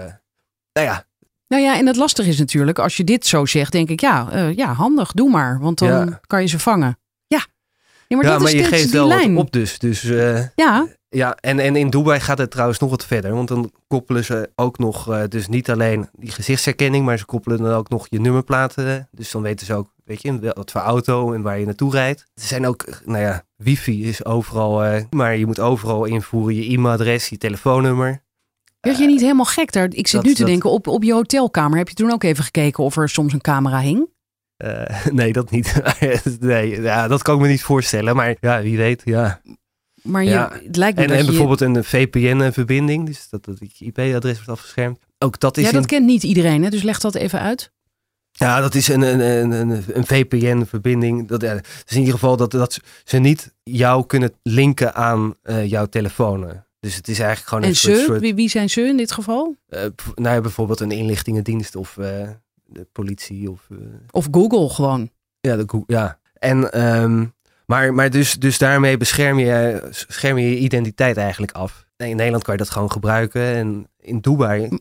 [0.72, 1.04] Nou ja,
[1.48, 4.30] Nou ja, en het lastige is natuurlijk, als je dit zo zegt, denk ik, ja,
[4.30, 5.58] eh, ja handig, doe maar.
[5.60, 6.20] Want dan Ja.
[6.26, 6.98] kan je ze vangen.
[7.26, 7.46] Ja,
[8.08, 9.34] ja maar ja, dat maar is je geeft wel lijn.
[9.34, 9.78] wat op dus.
[9.78, 10.04] Dus...
[10.04, 13.32] eh, Ja, Ja, en, en in Dubai gaat het trouwens nog wat verder.
[13.34, 17.58] Want dan koppelen ze ook nog, eh, dus niet alleen die gezichtsherkenning, maar ze koppelen
[17.58, 19.08] dan ook nog je nummerplaten.
[19.10, 22.20] Dus dan weten ze ook, weet je, wat voor auto en waar je naartoe rijdt.
[22.34, 27.28] Er zijn ook, nou ja, wifi is overal, maar je moet overal invoeren je e-mailadres,
[27.28, 28.24] je telefoonnummer.
[28.86, 29.84] Werd je niet helemaal gek daar?
[29.90, 32.22] Ik zit dat- nu te dat- denken, op, op je hotelkamer heb je toen ook
[32.22, 34.08] even gekeken of er soms een camera hing?
[34.56, 35.82] Eh, nee, dat niet.
[36.40, 38.16] nee, ja, dat kan ik me niet voorstellen.
[38.16, 39.40] Maar ja, wie weet, ja.
[40.02, 40.50] Maar je, Ja.
[40.64, 41.30] het lijkt me En, dat en je...
[41.30, 44.98] bijvoorbeeld een VPN-verbinding, dus dat, dat IP-adres wordt afgeschermd.
[45.18, 46.70] Ook dat is Ja, dat kent niet iedereen, hè?
[46.70, 47.72] dus leg dat even uit.
[48.32, 51.28] Ja, dat is een, een, een, een, VPN-verbinding.
[51.28, 55.66] Dat, ja, dus in ieder geval dat, dat ze niet jou kunnen linken aan eh,
[55.70, 56.64] jouw telefoon.
[56.86, 57.96] Dus het is eigenlijk gewoon En een soort...
[57.96, 58.02] ze?
[58.04, 59.56] soort Wie, wie zijn ze in dit geval?
[59.68, 59.80] eh,
[60.14, 62.28] nou ja, bijvoorbeeld een inlichtingendienst of eh,
[62.64, 63.66] de politie of...
[63.70, 63.76] eh,
[64.10, 65.10] Of Google gewoon?
[65.40, 66.18] ja, de Google, ja.
[66.38, 67.24] En, ehm,
[67.66, 71.86] maar maar dus, dus daarmee bescherm je, scherm je je identiteit eigenlijk af.
[71.96, 73.42] In Nederland kan je dat gewoon gebruiken.
[73.42, 74.78] En in Dubai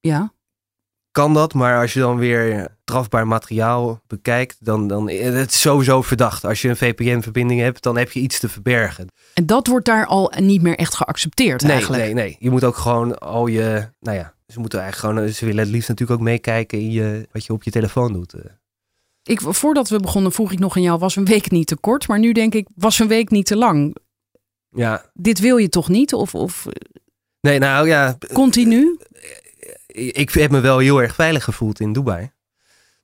[0.00, 0.32] Ja.
[1.10, 6.02] Kan dat, maar als je dan weer strafbaar materiaal bekijkt, dan, dan het is sowieso
[6.02, 6.44] verdacht.
[6.44, 9.06] Als je een VPN-verbinding hebt, dan heb je iets te verbergen.
[9.34, 12.02] En dat wordt daar al niet meer echt geaccepteerd Nee, eigenlijk.
[12.02, 12.36] nee, nee.
[12.38, 15.72] Je moet ook gewoon al je, nou ja, ze moeten eigenlijk gewoon, ze willen het
[15.72, 18.32] liefst natuurlijk ook meekijken in je, wat je op je telefoon doet.
[18.34, 18.40] eh.
[19.22, 22.08] Ik, voordat we begonnen vroeg ik nog aan jou, was een week niet te kort?
[22.08, 23.96] Maar nu denk ik, was een week niet te lang?
[24.70, 26.12] Ja, Dit wil je toch niet?
[26.14, 26.66] Of, of
[27.40, 28.97] nee, nou ja, continu?
[29.98, 32.30] Ik heb me wel heel erg veilig gevoeld in Dubai.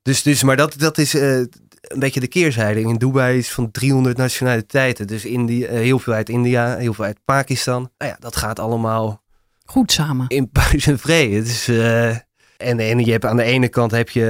[0.05, 2.81] Dus, dus maar dat, dat is eh, een beetje de keerzijde.
[2.81, 5.07] In Dubai is van 300 nationaliteiten.
[5.07, 7.91] Dus India, eh, heel veel uit India, heel veel uit Pakistan.
[7.99, 9.23] Nou ja, dat gaat allemaal
[9.65, 10.29] Goed samen.
[10.29, 11.37] in puin en vrede.
[11.37, 12.09] Het is, eh,
[12.57, 14.25] en, en je hebt aan de ene kant heb je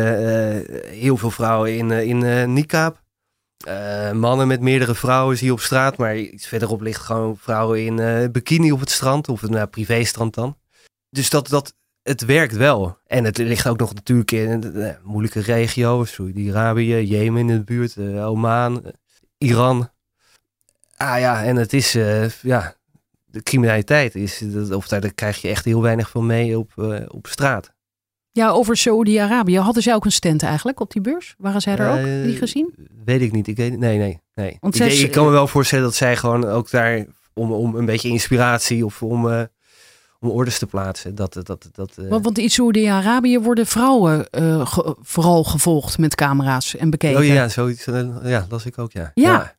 [0.87, 3.03] heel veel vrouwen in, in niqab.
[4.13, 5.97] Mannen met meerdere vrouwen zie je op straat.
[5.97, 9.29] Maar iets verderop ligt gewoon vrouwen in bikini op het strand.
[9.29, 10.57] Of het nou, privéstrand dan.
[11.11, 11.75] Dus dat, dat,
[12.05, 12.99] het werkt wel.
[13.07, 16.05] En het ligt ook nog natuurlijk in een eh, moeilijke regio.
[16.05, 18.93] Saudi-Arabië, Jemen in de buurt, eh, Oman, eh,
[19.39, 19.89] Iran.
[20.97, 21.93] Ah ja, en het is,
[22.43, 22.75] ja,
[23.25, 26.73] de criminaliteit is, dat- of daar, daar krijg je echt heel weinig van mee op,
[27.09, 27.73] op straat.
[28.33, 29.59] Ja, over Saudi-Arabië.
[29.59, 31.35] Hadden zij ook een stand eigenlijk op die beurs?
[31.39, 32.25] Waren zij er ook?
[32.25, 32.75] Die gezien?
[33.05, 33.47] Weet ik niet.
[33.47, 34.57] Ik weet, nee, nee, nee.
[34.61, 38.09] Want ik, kan me wel voorstellen dat zij gewoon ook daar om, om een beetje
[38.09, 39.49] inspiratie of om,
[40.25, 41.15] om orders te plaatsen.
[41.15, 46.77] Dat, dat, dat, eh, Want, in Saudi-Arabië worden vrouwen eh, ge- vooral gevolgd met camera's
[46.77, 47.19] en bekeken.
[47.21, 47.87] Oh ja, zoiets.
[47.87, 49.11] eh, ja, las ik ook, ja.
[49.15, 49.55] Ja.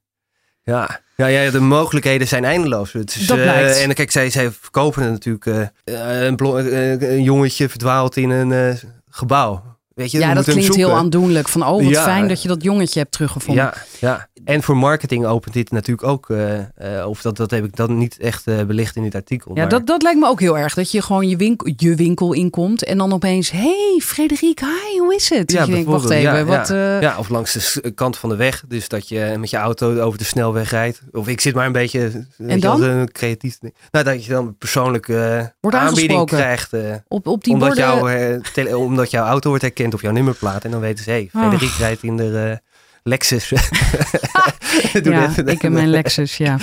[0.63, 1.28] Ja, ja.
[1.30, 2.93] ja, ja, de mogelijkheden zijn eindeloos.
[2.93, 3.78] Het is, Dat eh, blijkt.
[3.82, 5.45] en kijk, zij, zij verkopen het natuurlijk.
[5.84, 8.76] eh, een, eh, een jongetje verdwaalt in een eh,
[9.09, 9.74] gebouw.
[9.93, 11.47] Weet je, Ja, dat klinkt heel aandoenlijk.
[11.47, 12.03] Van, oh, wat Ja.
[12.03, 13.63] fijn dat je dat jongetje hebt teruggevonden.
[13.63, 14.28] Ja, ja.
[14.46, 16.30] En voor marketing opent dit natuurlijk ook.
[16.30, 19.52] eh, eh, of dat, dat heb ik dan niet echt eh, belicht in dit artikel.
[19.56, 20.74] Ja, maar- dat, dat lijkt me ook heel erg.
[20.74, 23.52] Dat je gewoon je winkel, je winkel inkomt en dan opeens...
[23.52, 25.52] hey, Frederik, hi, hoe is het?
[25.52, 26.78] Ja, dat je denkt, wacht even, bijvoorbeeld, wat...
[26.78, 28.64] ja, ja, of langs de kant van de weg.
[28.68, 31.02] Dus dat je met je auto over de snelweg rijdt.
[31.12, 32.80] Of ik zit maar een beetje je dan?
[32.80, 33.58] wel, een creatief.
[33.91, 36.72] Nou, dat je dan een persoonlijke Wordt aanbieding krijgt.
[37.08, 37.86] op, op die omdat, borden...
[37.86, 40.64] jouw, tele- omdat jouw auto wordt herkend of jouw nummerplaat.
[40.64, 41.80] En dan weten ze, hé, hey, Frederik Ach.
[41.80, 42.62] rijdt in de
[43.10, 43.49] Lexus.
[45.03, 46.58] Ja, ik en mijn Lexus, ja.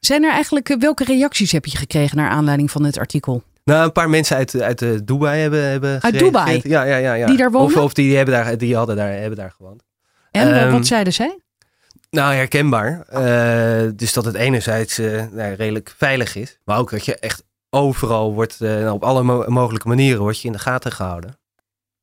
[0.00, 0.76] Zijn er eigenlijk...
[0.78, 3.42] Welke reacties heb je gekregen naar aanleiding van dit artikel?
[3.64, 6.18] Nou, een paar mensen uit, uit eh, Dubai hebben, hebben Uit.
[6.18, 6.60] Dubai?
[6.62, 7.26] Ja, ja, ja, ja.
[7.26, 7.76] Die daar wonen?
[7.76, 9.82] Of, of die, hebben daar, die hadden daar, hebben daar gewoond.
[10.30, 11.38] En eh, Ehm, wat zeiden zij?
[12.10, 13.02] Nou, herkenbaar.
[13.08, 16.58] Eh, dus dat het enerzijds eh, nou, redelijk veilig is.
[16.64, 20.46] Maar ook dat je echt overal wordt, nou, op alle mo- mogelijke manieren wordt je
[20.46, 21.38] in de gaten gehouden.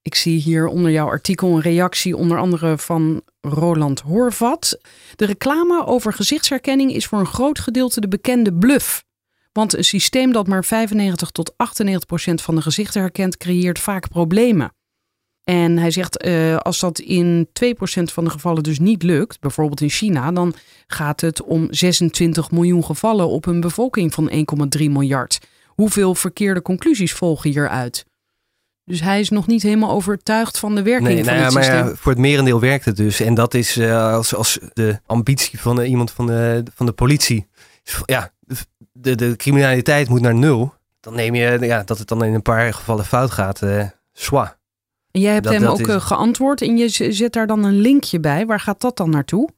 [0.08, 4.80] Ik zie hier onder jouw artikel een reactie onder andere van Roland Horvat.
[5.16, 9.04] De reclame over gezichtsherkenning is voor een groot gedeelte de bekende bluff.
[9.52, 14.10] Want een systeem dat maar 95 tot 98 procent van de gezichten herkent, creëert vaak
[14.10, 14.74] problemen.
[15.44, 19.40] En hij zegt, eh, als dat in 2 procent van de gevallen dus niet lukt,
[19.40, 20.54] bijvoorbeeld in China, dan
[20.88, 25.40] gaat het om 26 miljoen gevallen op een bevolking van 1,3 miljard.
[25.66, 28.06] Hoeveel verkeerde conclusies volgen hieruit?
[28.88, 31.54] Dus hij is nog niet helemaal overtuigd van de werking Nee, van nou ja, het
[31.54, 31.86] maar systeem.
[31.88, 33.20] ja, voor het merendeel werkt het dus.
[33.20, 37.48] En dat is eh, als, als de ambitie van iemand van de, van de politie.
[38.06, 38.32] Ja,
[38.92, 40.74] de, de criminaliteit moet naar nul.
[41.00, 43.62] Dan neem je ja, dat het dan in een paar gevallen fout gaat.
[43.62, 43.84] eh
[44.14, 44.58] zwa.
[45.12, 47.64] En jij hebt dat- hem dat ook is- eh, geantwoord en je zet daar dan
[47.64, 48.46] een linkje bij.
[48.46, 49.50] Waar gaat dat dan naartoe?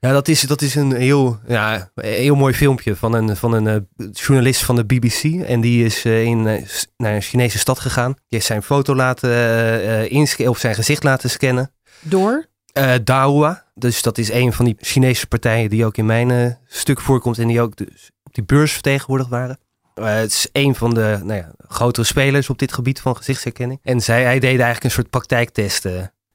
[0.00, 3.66] Ja, dat is, dat is een heel, ja, heel mooi filmpje van een, van een
[3.66, 5.42] eh, journalist van de BBC.
[5.46, 6.62] En die is eh, in, eh,
[6.96, 8.12] naar een Chinese stad gegaan.
[8.12, 11.72] Die heeft zijn foto laten eh, eh, insca- of zijn gezicht laten scannen.
[12.00, 12.46] Door?
[12.72, 17.00] Eh Dahua, dus dat is een van die Chinese partijen die ook in mijn stuk
[17.00, 17.38] voorkomt.
[17.38, 19.58] En die ook dus op die beurs vertegenwoordigd waren.
[19.94, 23.80] Het is een van de nou ja, grotere spelers op dit gebied van gezichtsherkenning.
[23.82, 25.86] En zij, hij deed eigenlijk een soort praktijktest.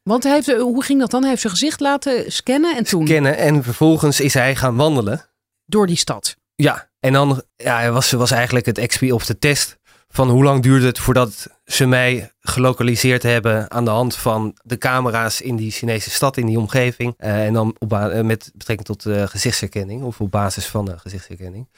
[0.03, 1.19] Want hij heeft, eh, hoe ging dat dan?
[1.19, 3.37] Hij heeft zijn gezicht laten scannen en toen kennen.
[3.37, 5.25] En vervolgens is hij gaan wandelen.
[5.65, 6.35] door die stad.
[6.55, 9.77] Ja, en dan ja, was, was eigenlijk het exp of de test
[10.13, 14.77] van hoe lang duurde het voordat ze mij gelokaliseerd hebben aan de hand van de
[14.77, 17.13] camera's in die Chinese stad, in die omgeving.
[17.17, 20.97] Eh, en dan op eh, met betrekking tot eh, gezichtsherkenning of op basis van de
[20.97, 21.69] gezichtsherkenning.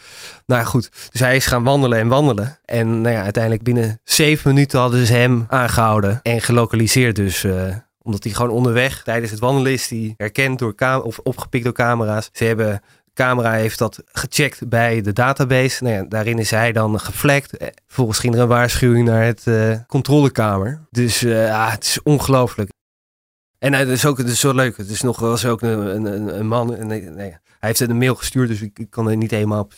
[0.45, 2.59] Nou goed, dus hij is gaan wandelen en wandelen.
[2.65, 7.45] En nou ja, uiteindelijk binnen zeven minuten hadden ze hem aangehouden en gelokaliseerd dus.
[8.05, 12.29] Omdat hij gewoon onderweg tijdens het wandelen is, die herkend door of opgepikt door camera's.
[12.31, 12.81] Ze hebben
[13.13, 15.83] camera heeft dat gecheckt bij de database.
[15.83, 17.57] Nou ja, daarin is hij dan geflekt.
[17.57, 20.81] Eh, Vervolgens ging er een waarschuwing naar het eh, controlekamer.
[20.89, 22.69] Dus eh, ja, het is ongelooflijk.
[23.59, 24.77] En het is ook het is zo leuk.
[24.77, 26.75] Het is nog was ook een, een, een- man.
[26.75, 29.61] En, nee, nee, hij heeft een mail gestuurd, dus ik, ik kan er niet helemaal
[29.61, 29.73] op.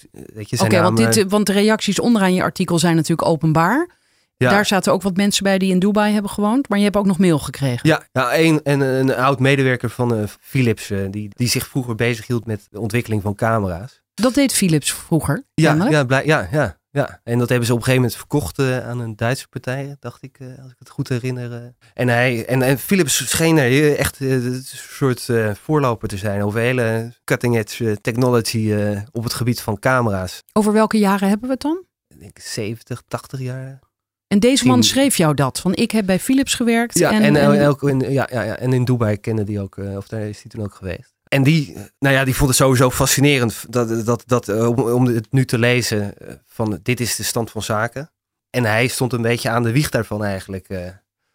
[0.62, 3.97] Oké, want, dit, want de reacties onderaan je artikel zijn natuurlijk openbaar.
[4.38, 4.50] Ja.
[4.50, 6.70] Daar zaten ook wat mensen bij die in Dubai hebben gewoond.
[6.70, 7.90] Maar je hebt ook nog mail gekregen.
[8.12, 12.46] Ja, een, en een oud medewerker van eh, Philips, eh, die, die zich vroeger bezighield
[12.46, 14.02] met de ontwikkeling van camera's.
[14.14, 15.44] Dat deed Philips vroeger.
[15.54, 17.20] Ja, ja, blij- ja, ja, ja.
[17.24, 20.24] En dat hebben ze op een gegeven moment verkocht eh, aan een Duitse partij, dacht
[20.24, 21.74] ik, als ik het goed herinner.
[21.94, 25.28] En, hij, en, en Philips scheen er echt een soort
[25.64, 28.76] voorloper te zijn over hele cutting edge technology
[29.12, 30.44] op het gebied van camera's.
[30.54, 31.84] Over welke jaren hebben we het dan?
[32.08, 33.80] Ik denk 70, 80 jaar.
[34.28, 35.60] En deze man schreef jou dat.
[35.60, 36.98] Van ik heb bij Philips gewerkt.
[37.00, 39.62] Ja, en, en, en- en, ook in, ja, ja, ja, en in Dubai kende die
[39.62, 41.16] ook, eh, of daar is hij toen ook geweest.
[41.28, 44.80] En die, eh, nou ja, die vond het sowieso fascinerend dat, dat, dat, eh, om,
[44.80, 48.12] om het nu te lezen eh, van dit is de stand van zaken.
[48.50, 50.68] En hij stond een beetje aan de wieg daarvan eigenlijk.
[50.70, 50.80] eh.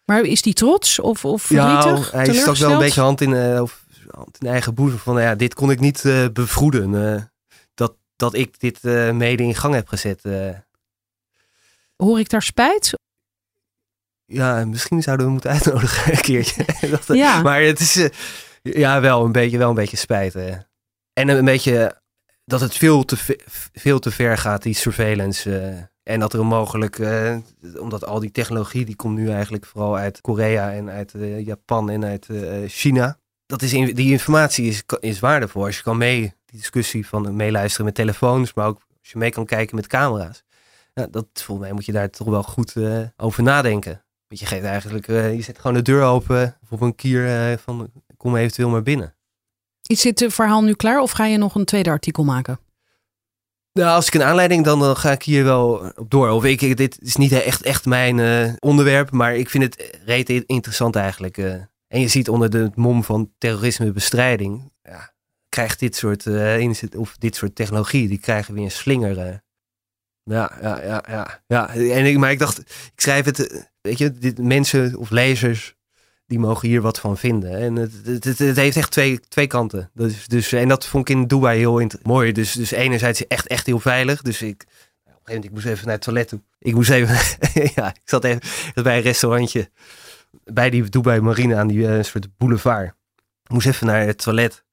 [0.05, 2.11] Maar is die trots of, of Ja, verdrietig?
[2.11, 5.25] hij stak wel een beetje hand in, eh, of, hand in eigen boezem van, nou
[5.25, 7.13] ja, dit kon ik niet eh, bevroeden.
[7.15, 7.21] eh,
[7.73, 10.21] dat, dat ik dit eh, mede in gang heb gezet.
[11.95, 12.97] Hoor ik daar spijt?
[14.25, 16.65] ja, misschien zouden we moeten uitnodigen een keertje.
[16.89, 17.41] dat, eh, Ja.
[17.41, 18.09] Maar het is, eh,
[18.61, 20.35] ja, wel een beetje, wel een beetje spijt.
[21.13, 22.01] En een beetje
[22.45, 23.39] dat het veel te, ve-
[23.73, 25.59] veel te ver gaat, die surveillance.
[25.59, 26.13] eh.
[26.13, 26.99] en dat er mogelijk,
[27.79, 31.13] omdat al die technologie, die komt nu eigenlijk vooral uit Korea en uit
[31.45, 32.27] Japan en uit
[32.67, 33.17] China.
[33.45, 35.65] Dat is in, die informatie is, is waardevol.
[35.65, 39.29] Als je kan mee, die discussie van meeluisteren met telefoons, maar ook als je mee
[39.31, 40.43] kan kijken met camera's.
[40.93, 44.05] Ja, dat, volgens mij moet je daar toch wel goed eh, over nadenken.
[44.27, 47.27] Want je geeft eigenlijk, eh, je zet gewoon de deur open of op een kier
[47.51, 49.15] eh, van kom eventueel maar binnen.
[49.87, 52.59] Is dit verhaal nu klaar of ga je nog een tweede artikel maken?
[53.73, 56.29] Nou, als ik een aanleiding, dan, dan ga ik hier wel op door.
[56.29, 60.29] Of ik, ik- dit is niet echt, echt mijn onderwerp, maar ik vind het reet
[60.29, 61.37] interessant eigenlijk.
[61.87, 65.13] en je ziet onder de mom van terrorismebestrijding, ja,
[65.49, 66.27] krijgt dit soort,
[66.97, 69.43] of dit soort technologie, die krijgen weer een slinger.
[70.23, 71.41] Ja, ja, ja, ja.
[71.47, 71.69] ja.
[71.69, 75.75] En maar ik dacht, ik schrijf het, weet je, dit, mensen of lezers,
[76.25, 77.57] die mogen hier wat van vinden.
[77.57, 79.89] En het, het, het, heeft echt twee, twee kanten.
[79.93, 82.31] Dus, dus, en dat vond ik in Dubai heel mooi.
[82.31, 84.21] Dus, dus enerzijds echt, echt heel veilig.
[84.21, 84.65] Dus ik, op
[85.05, 86.41] een gegeven moment, ik moest even naar het toilet toe.
[86.59, 87.15] Ik moest even,
[87.75, 88.41] ja, ik zat even
[88.83, 89.69] bij een restaurantje.
[90.43, 92.93] Bij die Dubai Marine aan die eh, soort boulevard.
[93.43, 94.63] Ik moest even naar het toilet.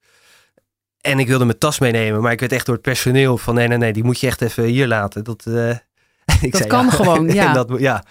[1.00, 3.68] En ik wilde mijn tas meenemen, maar ik werd echt door het personeel van nee,
[3.68, 5.24] nee, nee, die moet je echt even hier laten.
[5.24, 5.70] Dat, eh,
[6.40, 7.46] ik Dat kan gewoon, ja.
[7.46, 8.04] en dat, ja.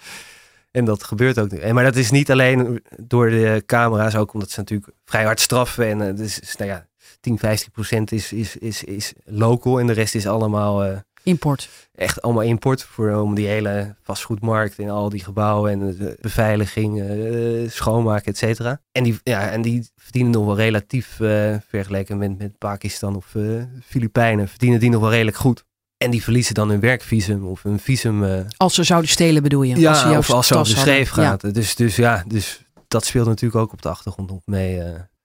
[0.70, 1.50] En dat gebeurt ook.
[1.50, 1.58] nu.
[1.58, 5.40] En Maar dat is niet alleen door de camera's, ook omdat ze natuurlijk vrij hard
[5.40, 5.86] straffen.
[5.86, 6.86] En eh, dus, nou ja,
[7.20, 11.68] 10, 15 procent is, is, is, is local en de rest is allemaal eh, Import.
[11.94, 12.82] echt allemaal import.
[12.82, 18.38] Voor, om die hele vastgoedmarkt en al die gebouwen en de beveiliging, eh, schoonmaken, et
[18.38, 18.80] cetera.
[18.92, 23.34] En die, ja, en die verdienen nog wel relatief, eh, vergeleken met, met Pakistan of
[23.34, 23.42] eh
[23.84, 25.64] Filipijnen, verdienen die nog wel redelijk goed.
[25.96, 28.46] En die verliezen dan hun werkvisum of een visum.
[28.56, 29.76] Als ze zouden stelen bedoel je?
[29.76, 31.54] ja, als ze of als ze op de schreef gaat.
[31.54, 34.82] Dus, dus ja, dus dat speelt natuurlijk ook op de achtergrond op mee.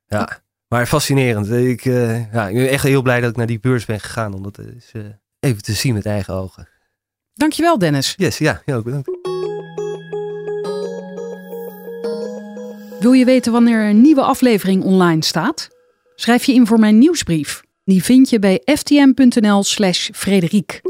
[0.08, 0.44] ja.
[0.68, 1.52] Maar fascinerend.
[1.52, 4.34] Ik, ja, ik ben echt heel blij dat ik naar die beurs ben gegaan.
[4.34, 5.02] Om dat eens, eh,
[5.46, 6.68] even te zien met eigen ogen.
[7.34, 8.14] Dankjewel Dennis.
[8.18, 9.10] Yes, ja, ook bedankt.
[13.00, 15.70] Wil je weten wanneer een nieuwe aflevering online staat?
[16.16, 17.64] Schrijf je in voor mijn nieuwsbrief.
[17.84, 20.82] Die vind je bij ftm.nl/slash Frederiek.